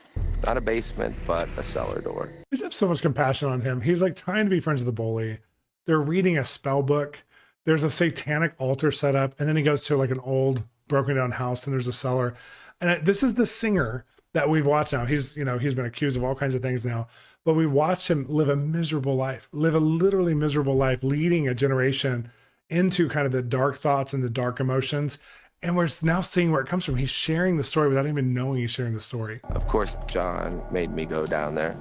Not 0.45 0.57
a 0.57 0.61
basement, 0.61 1.17
but 1.27 1.49
a 1.57 1.63
cellar 1.63 2.01
door. 2.01 2.29
I 2.31 2.45
just 2.53 2.65
have 2.65 2.75
so 2.75 2.89
much 2.89 3.03
compassion 3.03 3.49
on 3.49 3.61
him. 3.61 3.81
He's 3.81 4.03
like 4.03 4.17
trying 4.17 4.45
to 4.45 4.51
be 4.51 4.61
friends 4.61 4.83
with 4.83 4.87
the 4.87 5.03
bully. 5.03 5.39
They're 5.87 6.01
reading 6.01 6.37
a 6.37 6.45
spell 6.45 6.83
book. 6.83 7.25
There's 7.65 7.85
a 7.85 7.91
satanic 7.91 8.55
altar 8.59 8.93
set 8.93 9.15
up, 9.17 9.35
and 9.39 9.49
then 9.49 9.57
he 9.57 9.63
goes 9.63 9.85
to 9.87 9.97
like 9.97 10.11
an 10.11 10.21
old 10.21 10.65
broken 10.89 11.17
down 11.17 11.33
house, 11.33 11.65
and 11.65 11.73
there's 11.73 11.89
a 11.89 11.93
cellar. 11.93 12.35
And 12.81 13.05
this 13.05 13.23
is 13.23 13.35
the 13.35 13.47
singer 13.47 14.05
that 14.35 14.49
we've 14.49 14.67
watched 14.67 14.93
now. 14.93 15.07
He's 15.07 15.37
you 15.37 15.45
know 15.45 15.59
he's 15.59 15.75
been 15.75 15.87
accused 15.87 16.17
of 16.17 16.25
all 16.25 16.35
kinds 16.35 16.55
of 16.55 16.63
things 16.63 16.85
now, 16.85 17.09
but 17.45 17.55
we 17.55 17.67
watched 17.67 18.09
him 18.09 18.27
live 18.29 18.49
a 18.49 18.57
miserable 18.57 19.17
life, 19.17 19.49
live 19.53 19.75
a 19.75 19.81
literally 19.81 20.35
miserable 20.35 20.77
life, 20.77 21.03
leading 21.03 21.49
a 21.49 21.55
generation 21.55 22.31
into 22.69 23.09
kind 23.09 23.27
of 23.27 23.33
the 23.33 23.43
dark 23.43 23.77
thoughts 23.77 24.13
and 24.13 24.23
the 24.23 24.31
dark 24.31 24.61
emotions. 24.61 25.19
And 25.63 25.77
we're 25.77 25.89
now 26.03 26.21
seeing 26.21 26.53
where 26.53 26.61
it 26.61 26.69
comes 26.69 26.85
from. 26.85 26.97
He's 26.97 27.11
sharing 27.11 27.57
the 27.57 27.65
story 27.65 27.89
without 27.89 28.07
even 28.07 28.35
knowing 28.35 28.61
he's 28.61 28.71
sharing 28.71 28.93
the 28.93 29.01
story. 29.01 29.41
Of 29.51 29.67
course, 29.69 29.97
John 30.07 30.63
made 30.71 30.91
me 30.91 31.07
go 31.07 31.25
down 31.27 31.55
there 31.55 31.77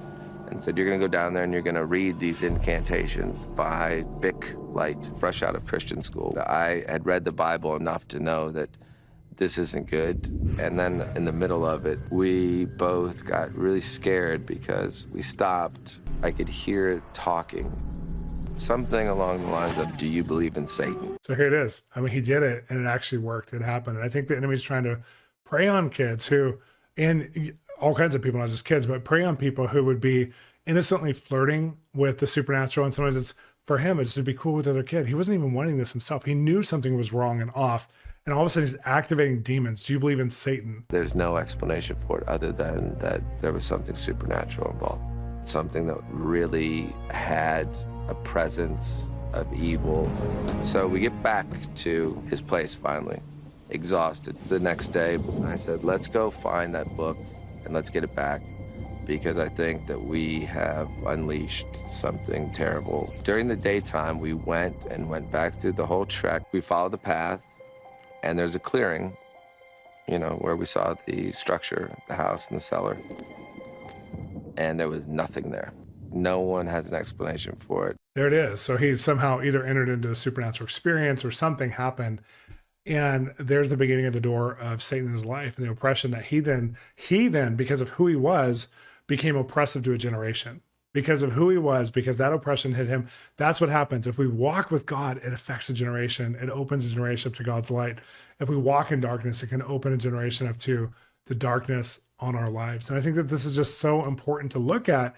and 0.48 0.62
said, 0.62 0.78
You're 0.78 0.86
going 0.86 0.98
to 0.98 1.06
go 1.06 1.10
down 1.10 1.34
there 1.34 1.44
and 1.44 1.52
you're 1.52 1.62
going 1.62 1.76
to 1.76 1.86
read 1.86 2.18
these 2.18 2.42
incantations 2.42 3.46
by 3.46 4.02
Bic 4.20 4.54
Light, 4.56 5.10
fresh 5.18 5.42
out 5.42 5.54
of 5.54 5.66
Christian 5.66 6.00
school. 6.00 6.36
I 6.46 6.84
had 6.88 7.04
read 7.04 7.24
the 7.24 7.32
Bible 7.32 7.76
enough 7.76 8.08
to 8.08 8.20
know 8.20 8.50
that 8.52 8.70
this 9.36 9.58
isn't 9.58 9.90
good. 9.90 10.26
And 10.58 10.78
then 10.78 11.02
in 11.14 11.24
the 11.24 11.32
middle 11.32 11.66
of 11.66 11.86
it, 11.86 11.98
we 12.10 12.64
both 12.64 13.24
got 13.24 13.54
really 13.54 13.80
scared 13.80 14.46
because 14.46 15.06
we 15.12 15.22
stopped. 15.22 15.98
I 16.22 16.30
could 16.30 16.48
hear 16.48 16.90
it 16.90 17.02
talking. 17.12 17.70
Something 18.56 19.08
along 19.08 19.42
the 19.42 19.50
lines 19.50 19.76
of, 19.78 19.96
Do 19.96 20.06
you 20.06 20.24
believe 20.24 20.56
in 20.56 20.66
Satan? 20.66 21.18
So 21.22 21.34
here 21.34 21.46
it 21.46 21.52
is. 21.52 21.82
I 21.94 22.00
mean, 22.00 22.10
he 22.10 22.20
did 22.20 22.42
it 22.42 22.64
and 22.68 22.84
it 22.84 22.88
actually 22.88 23.18
worked. 23.18 23.52
It 23.52 23.62
happened. 23.62 23.96
And 23.96 24.04
I 24.04 24.08
think 24.08 24.28
the 24.28 24.36
enemy's 24.36 24.62
trying 24.62 24.84
to 24.84 25.00
prey 25.44 25.68
on 25.68 25.90
kids 25.90 26.26
who, 26.26 26.58
and 26.96 27.54
all 27.80 27.94
kinds 27.94 28.14
of 28.14 28.22
people, 28.22 28.40
not 28.40 28.48
just 28.48 28.64
kids, 28.64 28.86
but 28.86 29.04
prey 29.04 29.22
on 29.22 29.36
people 29.36 29.68
who 29.68 29.84
would 29.84 30.00
be 30.00 30.32
innocently 30.66 31.12
flirting 31.12 31.76
with 31.94 32.18
the 32.18 32.26
supernatural. 32.26 32.86
And 32.86 32.94
sometimes 32.94 33.16
it's 33.16 33.34
for 33.66 33.78
him, 33.78 33.98
it's 33.98 34.14
to 34.14 34.22
be 34.22 34.34
cool 34.34 34.54
with 34.54 34.64
the 34.64 34.70
other 34.70 34.82
kid. 34.82 35.06
He 35.06 35.14
wasn't 35.14 35.38
even 35.38 35.52
wanting 35.52 35.76
this 35.76 35.92
himself. 35.92 36.24
He 36.24 36.34
knew 36.34 36.62
something 36.62 36.96
was 36.96 37.12
wrong 37.12 37.40
and 37.40 37.50
off. 37.54 37.88
and 38.24 38.34
all 38.34 38.42
of 38.42 38.46
a 38.46 38.50
sudden 38.50 38.68
he's 38.68 38.78
activating 38.84 39.42
demons. 39.42 39.84
Do 39.84 39.92
you 39.92 39.98
believe 39.98 40.20
in 40.20 40.30
Satan? 40.30 40.84
There's 40.88 41.14
no 41.14 41.36
explanation 41.36 41.96
for 42.06 42.18
it 42.18 42.28
other 42.28 42.52
than 42.52 42.98
that 43.00 43.20
there 43.40 43.52
was 43.52 43.64
something 43.64 43.94
supernatural 43.94 44.70
involved. 44.72 45.02
Something 45.46 45.86
that 45.88 45.98
really 46.10 46.92
had 47.10 47.68
a 48.08 48.14
presence 48.14 49.06
of 49.32 49.52
evil. 49.52 50.10
So 50.64 50.86
we 50.86 51.00
get 51.00 51.22
back 51.22 51.46
to 51.76 52.22
his 52.28 52.40
place 52.40 52.74
finally, 52.74 53.20
exhausted. 53.70 54.36
The 54.48 54.58
next 54.58 54.88
day, 54.88 55.18
I 55.44 55.56
said, 55.56 55.84
let's 55.84 56.08
go 56.08 56.30
find 56.30 56.74
that 56.74 56.96
book 56.96 57.16
and 57.64 57.74
let's 57.74 57.90
get 57.90 58.04
it 58.04 58.14
back 58.14 58.42
because 59.06 59.38
I 59.38 59.48
think 59.48 59.86
that 59.86 60.02
we 60.02 60.40
have 60.40 60.88
unleashed 61.06 61.74
something 61.74 62.50
terrible. 62.52 63.14
During 63.22 63.46
the 63.46 63.56
daytime, 63.56 64.18
we 64.18 64.32
went 64.34 64.84
and 64.86 65.08
went 65.08 65.30
back 65.30 65.60
through 65.60 65.72
the 65.74 65.86
whole 65.86 66.06
trek. 66.06 66.42
We 66.52 66.60
followed 66.60 66.92
the 66.92 66.98
path, 66.98 67.46
and 68.24 68.36
there's 68.36 68.56
a 68.56 68.58
clearing, 68.58 69.16
you 70.08 70.18
know, 70.18 70.36
where 70.40 70.56
we 70.56 70.66
saw 70.66 70.96
the 71.06 71.30
structure, 71.32 71.90
the 72.08 72.14
house, 72.14 72.48
and 72.48 72.56
the 72.56 72.60
cellar. 72.60 72.96
And 74.56 74.80
there 74.80 74.88
was 74.88 75.06
nothing 75.06 75.50
there. 75.50 75.72
No 76.10 76.40
one 76.40 76.66
has 76.66 76.88
an 76.88 76.94
explanation 76.94 77.56
for 77.60 77.88
it. 77.88 77.95
There 78.16 78.26
it 78.26 78.32
is. 78.32 78.62
So 78.62 78.78
he 78.78 78.96
somehow 78.96 79.42
either 79.42 79.62
entered 79.62 79.90
into 79.90 80.10
a 80.10 80.16
supernatural 80.16 80.64
experience 80.64 81.22
or 81.22 81.30
something 81.30 81.72
happened. 81.72 82.22
And 82.86 83.34
there's 83.38 83.68
the 83.68 83.76
beginning 83.76 84.06
of 84.06 84.14
the 84.14 84.20
door 84.20 84.56
of 84.58 84.82
Satan's 84.82 85.26
life 85.26 85.58
and 85.58 85.66
the 85.66 85.70
oppression 85.70 86.12
that 86.12 86.24
he 86.24 86.40
then, 86.40 86.78
he 86.94 87.28
then, 87.28 87.56
because 87.56 87.82
of 87.82 87.90
who 87.90 88.06
he 88.06 88.16
was, 88.16 88.68
became 89.06 89.36
oppressive 89.36 89.82
to 89.84 89.92
a 89.92 89.98
generation. 89.98 90.62
Because 90.94 91.20
of 91.20 91.32
who 91.32 91.50
he 91.50 91.58
was, 91.58 91.90
because 91.90 92.16
that 92.16 92.32
oppression 92.32 92.72
hit 92.72 92.86
him. 92.86 93.06
That's 93.36 93.60
what 93.60 93.68
happens. 93.68 94.06
If 94.06 94.16
we 94.16 94.26
walk 94.26 94.70
with 94.70 94.86
God, 94.86 95.18
it 95.18 95.34
affects 95.34 95.68
a 95.68 95.74
generation. 95.74 96.36
It 96.40 96.48
opens 96.48 96.86
a 96.86 96.90
generation 96.90 97.30
up 97.32 97.36
to 97.36 97.44
God's 97.44 97.70
light. 97.70 97.98
If 98.40 98.48
we 98.48 98.56
walk 98.56 98.92
in 98.92 99.00
darkness, 99.02 99.42
it 99.42 99.48
can 99.48 99.60
open 99.60 99.92
a 99.92 99.98
generation 99.98 100.46
up 100.46 100.58
to 100.60 100.90
the 101.26 101.34
darkness 101.34 102.00
on 102.18 102.34
our 102.34 102.48
lives. 102.48 102.88
And 102.88 102.98
I 102.98 103.02
think 103.02 103.16
that 103.16 103.28
this 103.28 103.44
is 103.44 103.54
just 103.54 103.78
so 103.78 104.06
important 104.06 104.52
to 104.52 104.58
look 104.58 104.88
at 104.88 105.14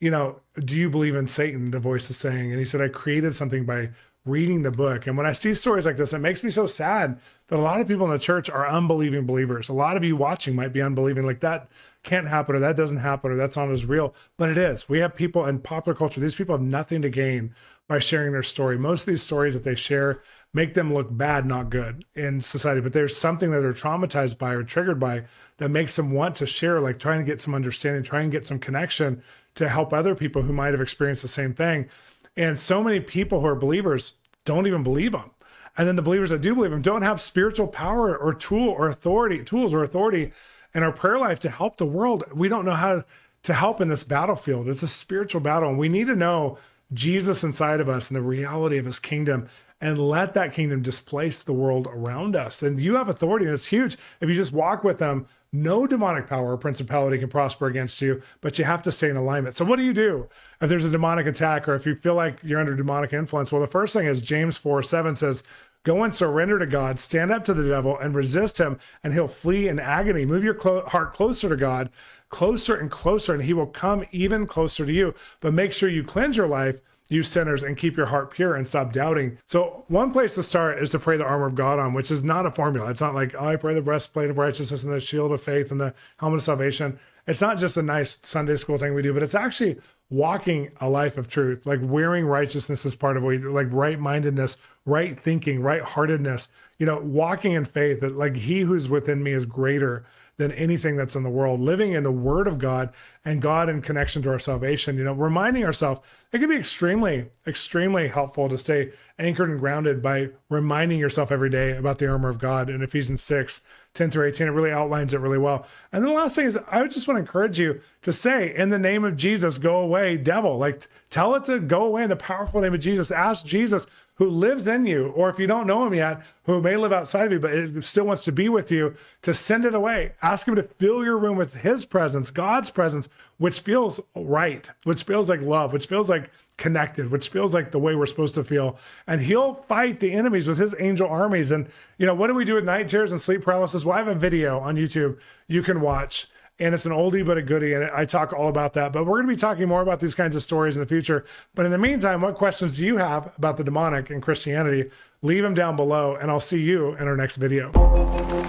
you 0.00 0.10
know, 0.10 0.40
do 0.58 0.76
you 0.76 0.90
believe 0.90 1.14
in 1.14 1.26
Satan? 1.26 1.70
The 1.70 1.80
voice 1.80 2.10
is 2.10 2.16
saying. 2.16 2.50
And 2.50 2.58
he 2.58 2.64
said, 2.64 2.80
I 2.80 2.88
created 2.88 3.34
something 3.34 3.64
by 3.64 3.90
reading 4.26 4.62
the 4.62 4.72
book. 4.72 5.06
And 5.06 5.16
when 5.16 5.24
I 5.24 5.32
see 5.32 5.54
stories 5.54 5.86
like 5.86 5.96
this, 5.96 6.12
it 6.12 6.18
makes 6.18 6.42
me 6.42 6.50
so 6.50 6.66
sad 6.66 7.20
that 7.46 7.58
a 7.58 7.62
lot 7.62 7.80
of 7.80 7.86
people 7.86 8.06
in 8.06 8.12
the 8.12 8.18
church 8.18 8.50
are 8.50 8.68
unbelieving 8.68 9.24
believers. 9.24 9.68
A 9.68 9.72
lot 9.72 9.96
of 9.96 10.02
you 10.02 10.16
watching 10.16 10.56
might 10.56 10.72
be 10.72 10.82
unbelieving, 10.82 11.24
like 11.24 11.40
that 11.40 11.70
can't 12.02 12.26
happen 12.26 12.56
or 12.56 12.58
that 12.58 12.76
doesn't 12.76 12.98
happen 12.98 13.30
or 13.30 13.36
that's 13.36 13.56
not 13.56 13.70
as 13.70 13.86
real. 13.86 14.14
But 14.36 14.50
it 14.50 14.58
is. 14.58 14.88
We 14.88 14.98
have 14.98 15.14
people 15.14 15.46
in 15.46 15.60
popular 15.60 15.96
culture, 15.96 16.20
these 16.20 16.34
people 16.34 16.56
have 16.56 16.66
nothing 16.66 17.02
to 17.02 17.08
gain 17.08 17.54
by 17.88 17.98
sharing 17.98 18.32
their 18.32 18.42
story. 18.42 18.78
Most 18.78 19.02
of 19.02 19.06
these 19.06 19.22
stories 19.22 19.54
that 19.54 19.64
they 19.64 19.74
share 19.74 20.20
make 20.52 20.74
them 20.74 20.92
look 20.92 21.08
bad, 21.10 21.46
not 21.46 21.70
good 21.70 22.04
in 22.14 22.40
society. 22.40 22.80
But 22.80 22.92
there's 22.92 23.16
something 23.16 23.50
that 23.50 23.60
they're 23.60 23.72
traumatized 23.72 24.38
by 24.38 24.52
or 24.52 24.64
triggered 24.64 24.98
by 24.98 25.24
that 25.58 25.68
makes 25.68 25.94
them 25.94 26.10
want 26.10 26.34
to 26.36 26.46
share, 26.46 26.80
like 26.80 26.98
trying 26.98 27.20
to 27.20 27.24
get 27.24 27.40
some 27.40 27.54
understanding, 27.54 28.02
trying 28.02 28.30
to 28.30 28.36
get 28.36 28.46
some 28.46 28.58
connection 28.58 29.22
to 29.54 29.68
help 29.68 29.92
other 29.92 30.14
people 30.14 30.42
who 30.42 30.52
might 30.52 30.72
have 30.72 30.80
experienced 30.80 31.22
the 31.22 31.28
same 31.28 31.54
thing. 31.54 31.88
And 32.36 32.58
so 32.58 32.82
many 32.82 33.00
people 33.00 33.40
who 33.40 33.46
are 33.46 33.54
believers 33.54 34.14
don't 34.44 34.66
even 34.66 34.82
believe 34.82 35.12
them. 35.12 35.30
And 35.78 35.86
then 35.86 35.96
the 35.96 36.02
believers 36.02 36.30
that 36.30 36.40
do 36.40 36.54
believe 36.54 36.70
them 36.70 36.82
don't 36.82 37.02
have 37.02 37.20
spiritual 37.20 37.68
power 37.68 38.16
or 38.16 38.32
tool 38.32 38.68
or 38.68 38.88
authority, 38.88 39.44
tools 39.44 39.74
or 39.74 39.82
authority 39.82 40.32
in 40.74 40.82
our 40.82 40.92
prayer 40.92 41.18
life 41.18 41.38
to 41.40 41.50
help 41.50 41.76
the 41.76 41.86
world. 41.86 42.24
We 42.32 42.48
don't 42.48 42.64
know 42.64 42.72
how 42.72 43.04
to 43.42 43.52
help 43.54 43.80
in 43.80 43.88
this 43.88 44.04
battlefield. 44.04 44.68
It's 44.68 44.82
a 44.82 44.88
spiritual 44.88 45.40
battle. 45.40 45.68
And 45.68 45.78
we 45.78 45.88
need 45.88 46.06
to 46.06 46.16
know 46.16 46.58
Jesus 46.92 47.42
inside 47.42 47.80
of 47.80 47.88
us 47.88 48.08
and 48.08 48.16
the 48.16 48.22
reality 48.22 48.78
of 48.78 48.84
his 48.84 48.98
kingdom 48.98 49.48
and 49.80 49.98
let 49.98 50.34
that 50.34 50.52
kingdom 50.52 50.82
displace 50.82 51.42
the 51.42 51.52
world 51.52 51.86
around 51.90 52.34
us. 52.34 52.62
And 52.62 52.80
you 52.80 52.96
have 52.96 53.08
authority, 53.08 53.44
and 53.44 53.54
it's 53.54 53.66
huge. 53.66 53.96
If 54.20 54.28
you 54.28 54.34
just 54.34 54.52
walk 54.52 54.84
with 54.84 54.98
them, 54.98 55.26
no 55.62 55.86
demonic 55.86 56.26
power 56.26 56.52
or 56.52 56.56
principality 56.56 57.18
can 57.18 57.28
prosper 57.28 57.66
against 57.66 58.00
you, 58.00 58.22
but 58.40 58.58
you 58.58 58.64
have 58.64 58.82
to 58.82 58.92
stay 58.92 59.08
in 59.10 59.16
alignment. 59.16 59.54
So, 59.54 59.64
what 59.64 59.76
do 59.76 59.82
you 59.82 59.92
do 59.92 60.28
if 60.60 60.68
there's 60.68 60.84
a 60.84 60.90
demonic 60.90 61.26
attack 61.26 61.68
or 61.68 61.74
if 61.74 61.86
you 61.86 61.94
feel 61.94 62.14
like 62.14 62.38
you're 62.42 62.60
under 62.60 62.74
demonic 62.74 63.12
influence? 63.12 63.52
Well, 63.52 63.60
the 63.60 63.66
first 63.66 63.92
thing 63.92 64.06
is 64.06 64.20
James 64.22 64.56
4 64.58 64.82
7 64.82 65.16
says, 65.16 65.42
Go 65.86 66.02
and 66.02 66.12
surrender 66.12 66.58
to 66.58 66.66
God, 66.66 66.98
stand 66.98 67.30
up 67.30 67.44
to 67.44 67.54
the 67.54 67.68
devil 67.68 67.96
and 67.96 68.12
resist 68.12 68.58
him, 68.58 68.76
and 69.04 69.12
he'll 69.12 69.28
flee 69.28 69.68
in 69.68 69.78
agony. 69.78 70.26
Move 70.26 70.42
your 70.42 70.52
clo- 70.52 70.84
heart 70.84 71.14
closer 71.14 71.48
to 71.48 71.54
God, 71.54 71.90
closer 72.28 72.74
and 72.74 72.90
closer, 72.90 73.32
and 73.32 73.44
he 73.44 73.52
will 73.52 73.68
come 73.68 74.04
even 74.10 74.48
closer 74.48 74.84
to 74.84 74.92
you. 74.92 75.14
But 75.38 75.54
make 75.54 75.72
sure 75.72 75.88
you 75.88 76.02
cleanse 76.02 76.36
your 76.36 76.48
life 76.48 76.80
you 77.08 77.22
sinners 77.22 77.62
and 77.62 77.76
keep 77.76 77.96
your 77.96 78.06
heart 78.06 78.32
pure 78.32 78.54
and 78.54 78.66
stop 78.66 78.92
doubting. 78.92 79.38
So, 79.44 79.84
one 79.88 80.10
place 80.10 80.34
to 80.34 80.42
start 80.42 80.78
is 80.78 80.90
to 80.90 80.98
pray 80.98 81.16
the 81.16 81.24
armor 81.24 81.46
of 81.46 81.54
God 81.54 81.78
on, 81.78 81.92
which 81.92 82.10
is 82.10 82.24
not 82.24 82.46
a 82.46 82.50
formula. 82.50 82.90
It's 82.90 83.00
not 83.00 83.14
like, 83.14 83.34
oh, 83.38 83.46
I 83.46 83.56
pray 83.56 83.74
the 83.74 83.82
breastplate 83.82 84.30
of 84.30 84.38
righteousness 84.38 84.82
and 84.82 84.92
the 84.92 85.00
shield 85.00 85.32
of 85.32 85.42
faith 85.42 85.70
and 85.70 85.80
the 85.80 85.94
helmet 86.18 86.38
of 86.38 86.44
salvation. 86.44 86.98
It's 87.26 87.40
not 87.40 87.58
just 87.58 87.76
a 87.76 87.82
nice 87.82 88.18
Sunday 88.22 88.56
school 88.56 88.78
thing 88.78 88.94
we 88.94 89.02
do, 89.02 89.12
but 89.12 89.22
it's 89.22 89.34
actually 89.34 89.78
walking 90.10 90.70
a 90.80 90.88
life 90.88 91.18
of 91.18 91.28
truth, 91.28 91.66
like 91.66 91.80
wearing 91.82 92.24
righteousness 92.26 92.86
as 92.86 92.94
part 92.94 93.16
of 93.16 93.22
what 93.22 93.30
you 93.30 93.38
do, 93.40 93.50
like 93.50 93.72
right 93.72 93.98
mindedness, 93.98 94.56
right 94.84 95.18
thinking, 95.18 95.60
right 95.60 95.82
heartedness, 95.82 96.48
you 96.78 96.86
know, 96.86 96.98
walking 96.98 97.52
in 97.52 97.64
faith 97.64 98.00
that 98.00 98.16
like 98.16 98.36
he 98.36 98.60
who's 98.60 98.88
within 98.88 99.22
me 99.22 99.32
is 99.32 99.44
greater 99.44 100.04
than 100.38 100.52
anything 100.52 100.96
that's 100.96 101.16
in 101.16 101.22
the 101.22 101.30
world, 101.30 101.60
living 101.60 101.92
in 101.92 102.02
the 102.02 102.12
word 102.12 102.46
of 102.46 102.58
God 102.58 102.92
and 103.24 103.40
God 103.40 103.68
in 103.68 103.80
connection 103.80 104.22
to 104.22 104.30
our 104.30 104.38
salvation, 104.38 104.96
you 104.96 105.04
know, 105.04 105.14
reminding 105.14 105.64
ourselves, 105.64 106.00
it 106.32 106.38
can 106.38 106.48
be 106.48 106.56
extremely, 106.56 107.26
extremely 107.46 108.08
helpful 108.08 108.48
to 108.48 108.58
stay 108.58 108.92
anchored 109.18 109.50
and 109.50 109.58
grounded 109.58 110.02
by 110.02 110.28
reminding 110.50 110.98
yourself 110.98 111.32
every 111.32 111.48
day 111.50 111.76
about 111.76 111.98
the 111.98 112.08
armor 112.08 112.28
of 112.28 112.38
God 112.38 112.68
in 112.68 112.82
Ephesians 112.82 113.22
6, 113.22 113.62
10 113.96 114.10
through 114.10 114.28
18. 114.28 114.46
It 114.46 114.50
really 114.50 114.70
outlines 114.70 115.14
it 115.14 115.20
really 115.20 115.38
well. 115.38 115.66
And 115.92 116.04
then 116.04 116.12
the 116.12 116.18
last 116.18 116.36
thing 116.36 116.46
is, 116.46 116.58
I 116.70 116.86
just 116.86 117.08
want 117.08 117.16
to 117.16 117.20
encourage 117.20 117.58
you 117.58 117.80
to 118.02 118.12
say, 118.12 118.54
in 118.54 118.68
the 118.68 118.78
name 118.78 119.04
of 119.04 119.16
Jesus, 119.16 119.58
go 119.58 119.78
away, 119.78 120.16
devil. 120.16 120.58
Like 120.58 120.86
tell 121.10 121.34
it 121.34 121.44
to 121.44 121.58
go 121.58 121.84
away 121.84 122.02
in 122.02 122.10
the 122.10 122.16
powerful 122.16 122.60
name 122.60 122.74
of 122.74 122.80
Jesus. 122.80 123.10
Ask 123.10 123.44
Jesus, 123.44 123.86
who 124.16 124.28
lives 124.28 124.66
in 124.66 124.86
you, 124.86 125.08
or 125.08 125.28
if 125.28 125.38
you 125.38 125.46
don't 125.46 125.66
know 125.66 125.86
him 125.86 125.94
yet, 125.94 126.22
who 126.44 126.60
may 126.60 126.76
live 126.76 126.92
outside 126.92 127.26
of 127.26 127.32
you, 127.32 127.38
but 127.38 127.84
still 127.84 128.06
wants 128.06 128.22
to 128.22 128.32
be 128.32 128.48
with 128.48 128.70
you, 128.72 128.94
to 129.22 129.34
send 129.34 129.64
it 129.64 129.74
away. 129.74 130.12
Ask 130.22 130.48
him 130.48 130.54
to 130.56 130.62
fill 130.62 131.04
your 131.04 131.18
room 131.18 131.36
with 131.36 131.54
his 131.54 131.84
presence, 131.84 132.30
God's 132.30 132.70
presence, 132.70 133.08
which 133.36 133.60
feels 133.60 134.00
right, 134.14 134.70
which 134.84 135.04
feels 135.04 135.28
like 135.28 135.42
love, 135.42 135.72
which 135.72 135.86
feels 135.86 136.08
like 136.08 136.30
connected, 136.58 137.10
which 137.10 137.28
feels 137.28 137.54
like 137.54 137.70
the 137.70 137.78
way 137.78 137.94
we're 137.94 138.06
supposed 138.06 138.34
to 138.34 138.44
feel. 138.44 138.78
And 139.06 139.20
he'll 139.20 139.54
fight 139.68 140.00
the 140.00 140.12
enemies 140.12 140.48
with 140.48 140.58
his 140.58 140.74
angel 140.78 141.08
armies. 141.08 141.50
And, 141.50 141.68
you 141.98 142.06
know, 142.06 142.14
what 142.14 142.28
do 142.28 142.34
we 142.34 142.44
do 142.44 142.54
with 142.54 142.64
night 142.64 142.88
terrors 142.88 143.12
and 143.12 143.20
sleep 143.20 143.42
paralysis? 143.42 143.84
Well, 143.84 143.94
I 143.94 143.98
have 143.98 144.08
a 144.08 144.14
video 144.14 144.58
on 144.60 144.76
YouTube 144.76 145.18
you 145.48 145.62
can 145.62 145.80
watch. 145.80 146.28
And 146.58 146.74
it's 146.74 146.86
an 146.86 146.92
oldie 146.92 147.24
but 147.24 147.36
a 147.36 147.42
goodie. 147.42 147.74
And 147.74 147.84
I 147.84 148.06
talk 148.06 148.32
all 148.32 148.48
about 148.48 148.72
that. 148.72 148.90
But 148.90 149.04
we're 149.04 149.18
going 149.18 149.26
to 149.26 149.34
be 149.34 149.38
talking 149.38 149.68
more 149.68 149.82
about 149.82 150.00
these 150.00 150.14
kinds 150.14 150.34
of 150.34 150.42
stories 150.42 150.76
in 150.76 150.80
the 150.80 150.86
future. 150.86 151.26
But 151.54 151.66
in 151.66 151.72
the 151.72 151.78
meantime, 151.78 152.22
what 152.22 152.36
questions 152.36 152.78
do 152.78 152.86
you 152.86 152.96
have 152.96 153.30
about 153.36 153.58
the 153.58 153.64
demonic 153.64 154.08
and 154.08 154.22
Christianity? 154.22 154.90
Leave 155.20 155.42
them 155.42 155.52
down 155.52 155.76
below, 155.76 156.16
and 156.16 156.30
I'll 156.30 156.40
see 156.40 156.60
you 156.60 156.94
in 156.94 157.08
our 157.08 157.16
next 157.16 157.36
video. 157.36 158.45